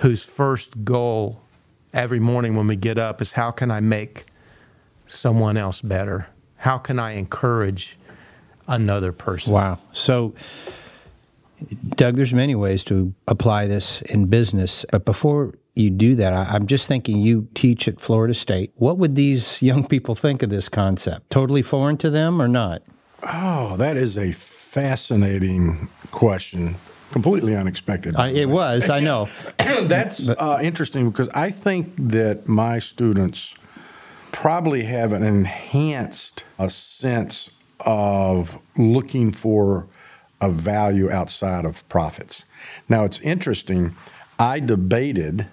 whose 0.00 0.24
first 0.24 0.84
goal 0.84 1.40
every 1.94 2.20
morning 2.20 2.54
when 2.54 2.66
we 2.66 2.76
get 2.76 2.98
up 2.98 3.22
is 3.22 3.32
how 3.32 3.50
can 3.50 3.70
I 3.70 3.80
make 3.80 4.26
someone 5.06 5.56
else 5.56 5.80
better? 5.80 6.28
How 6.58 6.76
can 6.76 6.98
I 6.98 7.12
encourage 7.12 7.96
another 8.66 9.12
person? 9.12 9.52
Wow. 9.52 9.78
So, 9.92 10.34
Doug, 11.90 12.16
there's 12.16 12.34
many 12.34 12.54
ways 12.54 12.84
to 12.84 13.14
apply 13.26 13.66
this 13.66 14.02
in 14.02 14.26
business. 14.26 14.84
But 14.90 15.04
before 15.04 15.54
you 15.74 15.90
do 15.90 16.14
that, 16.16 16.32
I, 16.32 16.56
am 16.56 16.66
just 16.66 16.88
thinking 16.88 17.18
you 17.18 17.48
teach 17.54 17.88
at 17.88 18.00
Florida 18.00 18.34
State. 18.34 18.72
What 18.76 18.98
would 18.98 19.14
these 19.14 19.62
young 19.62 19.86
people 19.86 20.14
think 20.14 20.42
of 20.42 20.50
this 20.50 20.68
concept? 20.68 21.30
Totally 21.30 21.62
foreign 21.62 21.96
to 21.98 22.10
them 22.10 22.42
or 22.42 22.48
not? 22.48 22.82
Oh, 23.22 23.76
that 23.76 23.96
is 23.96 24.16
a 24.16 24.32
fascinating 24.32 25.88
question. 26.10 26.76
Completely 27.10 27.56
unexpected. 27.56 28.14
Uh, 28.16 28.24
it 28.24 28.46
was, 28.46 28.90
I 28.90 29.00
know. 29.00 29.28
That's 29.58 30.28
uh, 30.28 30.58
interesting 30.60 31.10
because 31.10 31.28
I 31.30 31.50
think 31.50 31.94
that 31.96 32.46
my 32.46 32.78
students 32.78 33.54
probably 34.40 34.84
have 34.84 35.12
an 35.12 35.24
enhanced 35.24 36.44
a 36.60 36.70
sense 36.70 37.50
of 37.80 38.56
looking 38.76 39.32
for 39.32 39.84
a 40.40 40.48
value 40.48 41.10
outside 41.10 41.64
of 41.64 41.86
profits. 41.88 42.44
Now, 42.88 43.02
it's 43.02 43.18
interesting. 43.18 43.96
I 44.38 44.60
debated 44.60 45.44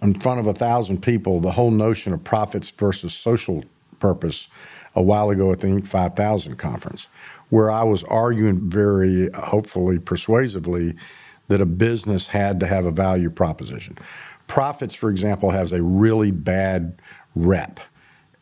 in 0.00 0.14
front 0.20 0.38
of 0.38 0.46
a 0.46 0.54
thousand 0.54 1.02
people 1.02 1.40
the 1.40 1.50
whole 1.50 1.72
notion 1.72 2.12
of 2.12 2.22
profits 2.22 2.70
versus 2.70 3.12
social 3.12 3.64
purpose 3.98 4.46
a 4.94 5.02
while 5.02 5.30
ago 5.30 5.50
at 5.50 5.58
the 5.58 5.66
Inc. 5.66 5.88
5000 5.88 6.54
conference, 6.54 7.08
where 7.48 7.68
I 7.68 7.82
was 7.82 8.04
arguing 8.04 8.70
very 8.70 9.28
hopefully 9.32 9.98
persuasively 9.98 10.94
that 11.48 11.60
a 11.60 11.66
business 11.66 12.28
had 12.28 12.60
to 12.60 12.68
have 12.68 12.84
a 12.84 12.92
value 12.92 13.28
proposition. 13.28 13.98
Profits, 14.46 14.94
for 14.94 15.10
example, 15.10 15.50
has 15.50 15.72
a 15.72 15.82
really 15.82 16.30
bad 16.30 16.96
rep 17.34 17.80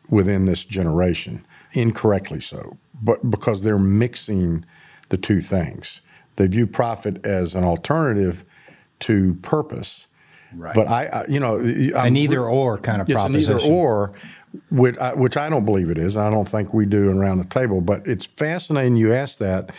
within 0.09 0.45
this 0.45 0.65
generation, 0.65 1.45
incorrectly 1.73 2.41
so, 2.41 2.77
but 3.01 3.29
because 3.29 3.61
they're 3.61 3.79
mixing 3.79 4.65
the 5.09 5.17
two 5.17 5.41
things. 5.41 6.01
They 6.35 6.47
view 6.47 6.67
profit 6.67 7.25
as 7.25 7.53
an 7.53 7.63
alternative 7.63 8.45
to 9.01 9.35
purpose. 9.41 10.07
Right. 10.55 10.73
But 10.73 10.87
I, 10.87 11.05
I 11.05 11.25
you 11.27 11.39
know, 11.39 11.59
I'm, 11.59 12.07
an 12.07 12.17
either 12.17 12.43
or 12.43 12.77
kind 12.77 13.01
of 13.01 13.09
it's 13.09 13.15
proposition. 13.15 13.53
An 13.53 13.59
either 13.59 13.71
or, 13.71 14.13
which 14.71 14.97
I, 14.97 15.13
which 15.13 15.37
I 15.37 15.49
don't 15.49 15.65
believe 15.65 15.89
it 15.89 15.97
is. 15.97 16.17
I 16.17 16.29
don't 16.29 16.47
think 16.47 16.73
we 16.73 16.85
do 16.85 17.09
around 17.09 17.37
the 17.37 17.45
table. 17.45 17.81
But 17.81 18.07
it's 18.07 18.25
fascinating 18.25 18.95
you 18.95 19.13
ask 19.13 19.37
that 19.39 19.71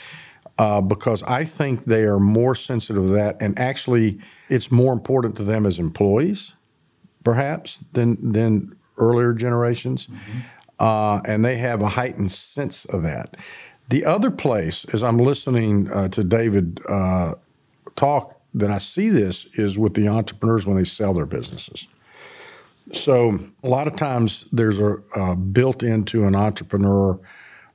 uh, 0.58 0.80
because 0.80 1.22
I 1.22 1.44
think 1.44 1.86
they 1.86 2.02
are 2.02 2.20
more 2.20 2.54
sensitive 2.54 3.04
to 3.04 3.08
that, 3.10 3.38
and 3.40 3.58
actually, 3.58 4.20
it's 4.48 4.70
more 4.70 4.92
important 4.92 5.34
to 5.36 5.44
them 5.44 5.64
as 5.64 5.78
employees, 5.78 6.52
perhaps, 7.24 7.80
than 7.94 8.32
than 8.32 8.76
earlier 9.00 9.32
generations, 9.32 10.06
mm-hmm. 10.06 10.40
uh, 10.78 11.20
and 11.24 11.44
they 11.44 11.56
have 11.56 11.82
a 11.82 11.88
heightened 11.88 12.30
sense 12.30 12.84
of 12.86 13.02
that. 13.02 13.36
The 13.88 14.04
other 14.04 14.30
place, 14.30 14.86
as 14.92 15.02
I'm 15.02 15.18
listening 15.18 15.90
uh, 15.90 16.08
to 16.08 16.22
David 16.22 16.80
uh, 16.88 17.34
talk, 17.96 18.40
that 18.54 18.70
I 18.70 18.78
see 18.78 19.08
this 19.08 19.46
is 19.54 19.78
with 19.78 19.94
the 19.94 20.08
entrepreneurs 20.08 20.66
when 20.66 20.76
they 20.76 20.84
sell 20.84 21.14
their 21.14 21.26
businesses. 21.26 21.86
So 22.92 23.38
a 23.62 23.68
lot 23.68 23.86
of 23.86 23.96
times 23.96 24.46
there's 24.52 24.78
a 24.78 24.96
uh, 25.14 25.34
built 25.34 25.82
into 25.82 26.24
an 26.24 26.34
entrepreneur 26.34 27.18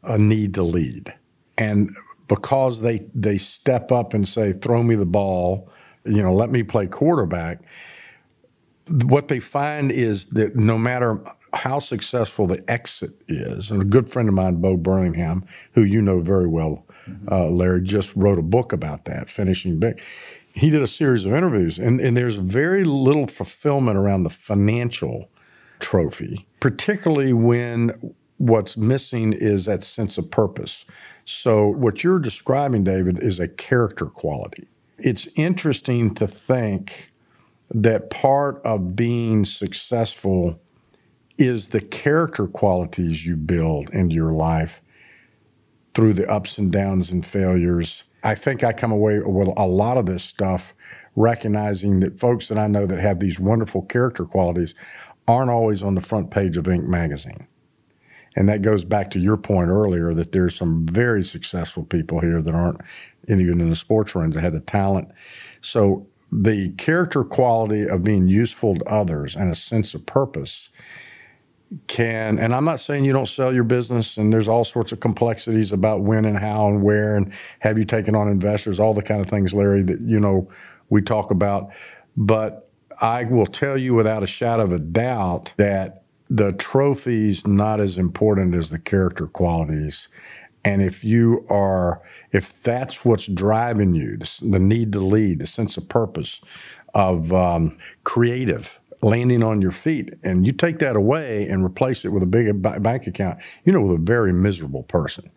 a 0.03 0.17
need 0.17 0.53
to 0.55 0.63
lead, 0.63 1.13
and 1.57 1.89
because 2.27 2.81
they 2.81 3.05
they 3.13 3.37
step 3.37 3.91
up 3.91 4.13
and 4.13 4.27
say, 4.27 4.53
"Throw 4.53 4.83
me 4.83 4.95
the 4.95 5.05
ball," 5.05 5.69
you 6.05 6.21
know, 6.21 6.33
let 6.33 6.51
me 6.51 6.63
play 6.63 6.87
quarterback. 6.87 7.59
What 8.89 9.27
they 9.27 9.39
find 9.39 9.91
is 9.91 10.25
that 10.25 10.55
no 10.55 10.77
matter 10.77 11.19
how 11.53 11.79
successful 11.79 12.47
the 12.47 12.63
exit 12.69 13.13
is, 13.27 13.71
and 13.71 13.81
a 13.81 13.85
good 13.85 14.09
friend 14.09 14.27
of 14.27 14.35
mine, 14.35 14.61
Bo 14.61 14.77
Burlingham, 14.77 15.45
who 15.73 15.83
you 15.83 16.01
know 16.01 16.19
very 16.19 16.47
well, 16.47 16.85
uh, 17.31 17.47
Larry, 17.47 17.81
just 17.81 18.15
wrote 18.15 18.37
a 18.37 18.43
book 18.43 18.73
about 18.73 19.05
that, 19.05 19.29
Finishing 19.29 19.79
Big. 19.79 20.01
He 20.53 20.69
did 20.69 20.81
a 20.81 20.87
series 20.87 21.25
of 21.25 21.33
interviews, 21.33 21.77
and, 21.77 21.99
and 21.99 22.15
there's 22.15 22.35
very 22.35 22.83
little 22.83 23.27
fulfillment 23.27 23.97
around 23.97 24.23
the 24.23 24.29
financial 24.29 25.29
trophy, 25.79 26.47
particularly 26.59 27.33
when 27.33 28.13
what's 28.37 28.77
missing 28.77 29.33
is 29.33 29.65
that 29.65 29.83
sense 29.83 30.17
of 30.17 30.29
purpose. 30.29 30.85
So, 31.25 31.67
what 31.67 32.03
you're 32.03 32.19
describing, 32.19 32.83
David, 32.83 33.21
is 33.21 33.39
a 33.39 33.47
character 33.47 34.05
quality. 34.05 34.67
It's 34.97 35.27
interesting 35.35 36.13
to 36.15 36.27
think 36.27 37.11
that 37.73 38.09
part 38.09 38.61
of 38.63 38.95
being 38.95 39.45
successful 39.45 40.59
is 41.37 41.69
the 41.69 41.81
character 41.81 42.47
qualities 42.47 43.25
you 43.25 43.35
build 43.35 43.89
into 43.89 44.15
your 44.15 44.31
life 44.31 44.81
through 45.93 46.13
the 46.13 46.29
ups 46.29 46.57
and 46.57 46.71
downs 46.71 47.09
and 47.09 47.25
failures. 47.25 48.03
I 48.23 48.35
think 48.35 48.63
I 48.63 48.73
come 48.73 48.91
away 48.91 49.19
with 49.19 49.49
a 49.57 49.67
lot 49.67 49.97
of 49.97 50.05
this 50.05 50.23
stuff 50.23 50.73
recognizing 51.15 52.01
that 52.01 52.19
folks 52.19 52.47
that 52.49 52.57
I 52.57 52.67
know 52.67 52.85
that 52.85 52.99
have 52.99 53.19
these 53.19 53.39
wonderful 53.39 53.83
character 53.83 54.25
qualities 54.25 54.75
aren't 55.27 55.49
always 55.49 55.81
on 55.81 55.95
the 55.95 56.01
front 56.01 56.31
page 56.31 56.57
of 56.57 56.65
Inc. 56.65 56.85
magazine. 56.87 57.47
And 58.35 58.49
that 58.49 58.61
goes 58.61 58.83
back 58.83 59.11
to 59.11 59.19
your 59.19 59.37
point 59.37 59.69
earlier 59.69 60.13
that 60.13 60.33
there's 60.33 60.55
some 60.55 60.85
very 60.85 61.23
successful 61.23 61.83
people 61.83 62.19
here 62.19 62.41
that 62.41 62.53
aren't 62.53 62.81
even 63.27 63.61
in 63.61 63.69
the 63.69 63.75
sports 63.75 64.13
runs 64.13 64.35
that 64.35 64.43
have 64.43 64.53
the 64.53 64.59
talent. 64.59 65.07
So 65.61 66.05
the 66.41 66.69
character 66.73 67.23
quality 67.23 67.87
of 67.87 68.03
being 68.03 68.27
useful 68.27 68.75
to 68.75 68.85
others 68.85 69.35
and 69.35 69.51
a 69.51 69.55
sense 69.55 69.93
of 69.93 70.05
purpose 70.05 70.69
can 71.87 72.37
and 72.37 72.53
I'm 72.53 72.63
not 72.63 72.79
saying 72.79 73.05
you 73.05 73.13
don't 73.13 73.27
sell 73.27 73.53
your 73.53 73.63
business 73.63 74.17
and 74.17 74.31
there's 74.31 74.47
all 74.47 74.63
sorts 74.63 74.91
of 74.91 74.99
complexities 74.99 75.71
about 75.71 76.01
when 76.01 76.25
and 76.25 76.37
how 76.37 76.67
and 76.67 76.83
where 76.83 77.15
and 77.15 77.33
have 77.59 77.77
you 77.77 77.85
taken 77.85 78.15
on 78.15 78.29
investors, 78.29 78.79
all 78.79 78.93
the 78.93 79.01
kind 79.01 79.21
of 79.21 79.29
things, 79.29 79.53
Larry, 79.53 79.81
that 79.83 79.99
you 80.01 80.19
know 80.19 80.47
we 80.89 81.01
talk 81.01 81.31
about. 81.31 81.69
But 82.15 82.69
I 83.01 83.23
will 83.25 83.47
tell 83.47 83.77
you 83.77 83.93
without 83.93 84.23
a 84.23 84.27
shadow 84.27 84.63
of 84.63 84.71
a 84.71 84.79
doubt 84.79 85.51
that 85.57 86.03
the 86.29 86.53
trophy's 86.53 87.45
not 87.45 87.79
as 87.79 87.97
important 87.97 88.55
as 88.55 88.69
the 88.69 88.79
character 88.79 89.27
qualities. 89.27 90.07
And 90.65 90.81
if 90.81 91.03
you 91.03 91.45
are, 91.49 92.01
if 92.31 92.61
that's 92.63 93.05
what's 93.05 93.27
driving 93.27 93.93
you, 93.93 94.17
the 94.17 94.59
need 94.59 94.91
to 94.93 94.99
lead, 94.99 95.39
the 95.39 95.47
sense 95.47 95.77
of 95.77 95.87
purpose, 95.87 96.41
of 96.95 97.31
um, 97.31 97.77
creative, 98.03 98.79
landing 99.01 99.43
on 99.43 99.61
your 99.61 99.71
feet, 99.71 100.15
and 100.23 100.45
you 100.45 100.51
take 100.51 100.79
that 100.79 100.95
away 100.95 101.47
and 101.47 101.63
replace 101.63 102.03
it 102.03 102.09
with 102.09 102.23
a 102.23 102.25
big 102.25 102.61
bank 102.81 103.05
account, 103.05 103.39
you 103.63 103.71
know, 103.71 103.81
with 103.81 103.99
a 103.99 104.03
very 104.03 104.33
miserable 104.33 104.83
person. 104.83 105.29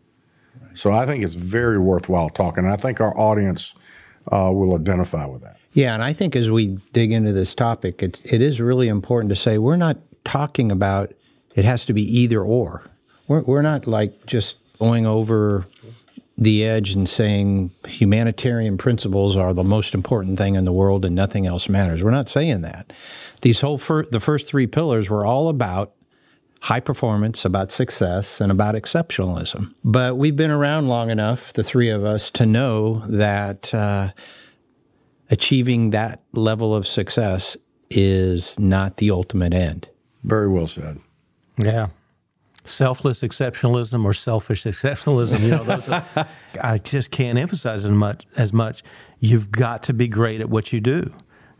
So 0.74 0.92
I 0.92 1.04
think 1.04 1.22
it's 1.22 1.34
very 1.34 1.78
worthwhile 1.78 2.30
talking. 2.30 2.64
And 2.64 2.72
I 2.72 2.76
think 2.76 3.00
our 3.00 3.16
audience 3.18 3.74
uh, 4.32 4.50
will 4.52 4.76
identify 4.76 5.26
with 5.26 5.42
that. 5.42 5.58
Yeah, 5.72 5.92
and 5.92 6.02
I 6.02 6.12
think 6.12 6.36
as 6.36 6.50
we 6.50 6.78
dig 6.92 7.12
into 7.12 7.32
this 7.32 7.54
topic, 7.54 8.02
it, 8.02 8.22
it 8.24 8.40
is 8.40 8.60
really 8.60 8.88
important 8.88 9.28
to 9.30 9.36
say 9.36 9.58
we're 9.58 9.76
not 9.76 9.98
talking 10.24 10.72
about 10.72 11.12
it 11.54 11.64
has 11.64 11.84
to 11.86 11.92
be 11.92 12.02
either 12.18 12.42
or. 12.42 12.84
We're, 13.26 13.42
we're 13.42 13.62
not 13.62 13.86
like 13.86 14.24
just 14.26 14.56
going 14.78 15.06
over 15.06 15.66
the 16.36 16.64
edge 16.64 16.94
and 16.94 17.08
saying 17.08 17.70
humanitarian 17.86 18.78
principles 18.78 19.36
are 19.36 19.52
the 19.52 19.64
most 19.64 19.92
important 19.92 20.38
thing 20.38 20.54
in 20.54 20.64
the 20.64 20.72
world 20.72 21.04
and 21.04 21.14
nothing 21.14 21.46
else 21.46 21.68
matters. 21.68 22.02
We're 22.02 22.12
not 22.12 22.28
saying 22.28 22.60
that. 22.60 22.92
These 23.42 23.60
whole 23.60 23.78
fir- 23.78 24.04
the 24.04 24.20
first 24.20 24.46
three 24.46 24.68
pillars 24.68 25.10
were 25.10 25.26
all 25.26 25.48
about 25.48 25.94
high 26.60 26.80
performance, 26.80 27.44
about 27.44 27.72
success, 27.72 28.40
and 28.40 28.52
about 28.52 28.74
exceptionalism. 28.74 29.74
But 29.84 30.16
we've 30.16 30.36
been 30.36 30.50
around 30.50 30.88
long 30.88 31.10
enough, 31.10 31.52
the 31.52 31.62
three 31.62 31.88
of 31.88 32.04
us, 32.04 32.30
to 32.30 32.46
know 32.46 33.04
that 33.08 33.72
uh, 33.74 34.10
achieving 35.30 35.90
that 35.90 36.22
level 36.32 36.74
of 36.74 36.86
success 36.86 37.56
is 37.90 38.58
not 38.58 38.98
the 38.98 39.10
ultimate 39.10 39.54
end. 39.54 39.88
Very 40.24 40.48
well 40.48 40.66
said. 40.68 41.00
Yeah. 41.56 41.88
Selfless 42.68 43.20
exceptionalism 43.20 44.04
or 44.04 44.12
selfish 44.12 44.64
exceptionalism, 44.64 45.40
you 45.40 45.50
know, 45.50 45.64
those 45.64 45.88
are, 45.88 46.04
I 46.62 46.78
just 46.78 47.10
can't 47.10 47.38
emphasize 47.38 47.84
as 47.84 47.90
much 47.90 48.26
as 48.36 48.52
much. 48.52 48.82
You've 49.20 49.50
got 49.50 49.82
to 49.84 49.94
be 49.94 50.06
great 50.06 50.40
at 50.40 50.50
what 50.50 50.72
you 50.72 50.80
do. 50.80 51.12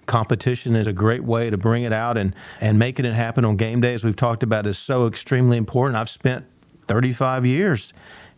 Competition 0.07 0.77
is 0.77 0.87
a 0.87 0.92
great 0.92 1.25
way 1.25 1.51
to 1.51 1.57
bring 1.57 1.83
it 1.83 1.92
out 1.92 2.16
and, 2.16 2.35
and 2.61 2.79
making 2.79 3.05
it 3.05 3.14
happen 3.14 3.44
on 3.44 3.57
game 3.57 3.81
days 3.81 4.05
we've 4.05 4.16
talked 4.16 4.42
about 4.42 4.66
is 4.66 4.79
so 4.79 5.07
extremely 5.07 5.57
important. 5.57 5.97
I've 5.97 6.11
spent 6.11 6.44
35 6.87 7.47
years 7.47 7.92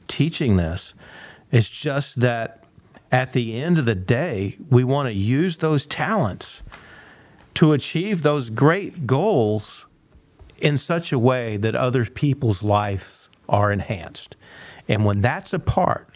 teaching 0.08 0.56
this. 0.56 0.94
It's 1.50 1.68
just 1.68 2.20
that 2.20 2.64
at 3.10 3.32
the 3.32 3.60
end 3.60 3.78
of 3.78 3.84
the 3.84 3.94
day, 3.94 4.56
we 4.70 4.84
want 4.84 5.08
to 5.08 5.12
use 5.12 5.58
those 5.58 5.86
talents 5.86 6.62
to 7.54 7.72
achieve 7.72 8.22
those 8.22 8.50
great 8.50 9.06
goals 9.06 9.79
in 10.60 10.78
such 10.78 11.12
a 11.12 11.18
way 11.18 11.56
that 11.56 11.74
other 11.74 12.04
people's 12.04 12.62
lives 12.62 13.28
are 13.48 13.72
enhanced. 13.72 14.36
And 14.88 15.04
when 15.04 15.20
that's 15.20 15.52
a 15.52 15.58
part, 15.58 16.06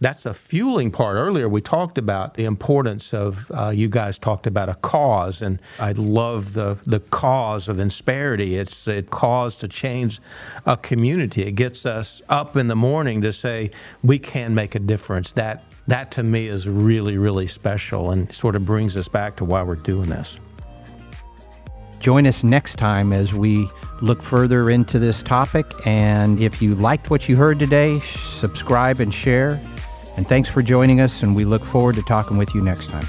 that's 0.00 0.24
a 0.24 0.32
fueling 0.32 0.90
part. 0.90 1.16
Earlier, 1.16 1.46
we 1.46 1.60
talked 1.60 1.98
about 1.98 2.34
the 2.34 2.44
importance 2.46 3.12
of, 3.12 3.50
uh, 3.54 3.68
you 3.68 3.88
guys 3.88 4.16
talked 4.16 4.46
about 4.46 4.70
a 4.70 4.74
cause, 4.76 5.42
and 5.42 5.60
I 5.78 5.92
love 5.92 6.54
the, 6.54 6.78
the 6.84 7.00
cause 7.00 7.68
of 7.68 7.76
Insperity. 7.76 8.58
It's 8.58 8.88
a 8.88 9.02
cause 9.02 9.56
to 9.56 9.68
change 9.68 10.18
a 10.64 10.78
community. 10.78 11.42
It 11.42 11.52
gets 11.52 11.84
us 11.84 12.22
up 12.30 12.56
in 12.56 12.68
the 12.68 12.76
morning 12.76 13.20
to 13.20 13.32
say, 13.32 13.72
we 14.02 14.18
can 14.18 14.54
make 14.54 14.74
a 14.74 14.78
difference. 14.78 15.32
That, 15.32 15.64
that 15.86 16.10
to 16.12 16.22
me 16.22 16.46
is 16.46 16.66
really, 16.66 17.18
really 17.18 17.46
special 17.46 18.10
and 18.10 18.32
sort 18.34 18.56
of 18.56 18.64
brings 18.64 18.96
us 18.96 19.08
back 19.08 19.36
to 19.36 19.44
why 19.44 19.62
we're 19.62 19.74
doing 19.74 20.08
this. 20.08 20.40
Join 22.00 22.26
us 22.26 22.42
next 22.42 22.76
time 22.76 23.12
as 23.12 23.34
we 23.34 23.68
look 24.00 24.22
further 24.22 24.70
into 24.70 24.98
this 24.98 25.22
topic. 25.22 25.66
And 25.86 26.40
if 26.40 26.62
you 26.62 26.74
liked 26.74 27.10
what 27.10 27.28
you 27.28 27.36
heard 27.36 27.58
today, 27.58 28.00
subscribe 28.00 29.00
and 29.00 29.12
share. 29.12 29.60
And 30.16 30.26
thanks 30.26 30.48
for 30.48 30.62
joining 30.62 31.00
us, 31.00 31.22
and 31.22 31.36
we 31.36 31.44
look 31.44 31.64
forward 31.64 31.94
to 31.96 32.02
talking 32.02 32.38
with 32.38 32.54
you 32.54 32.62
next 32.62 32.88
time. 32.88 33.06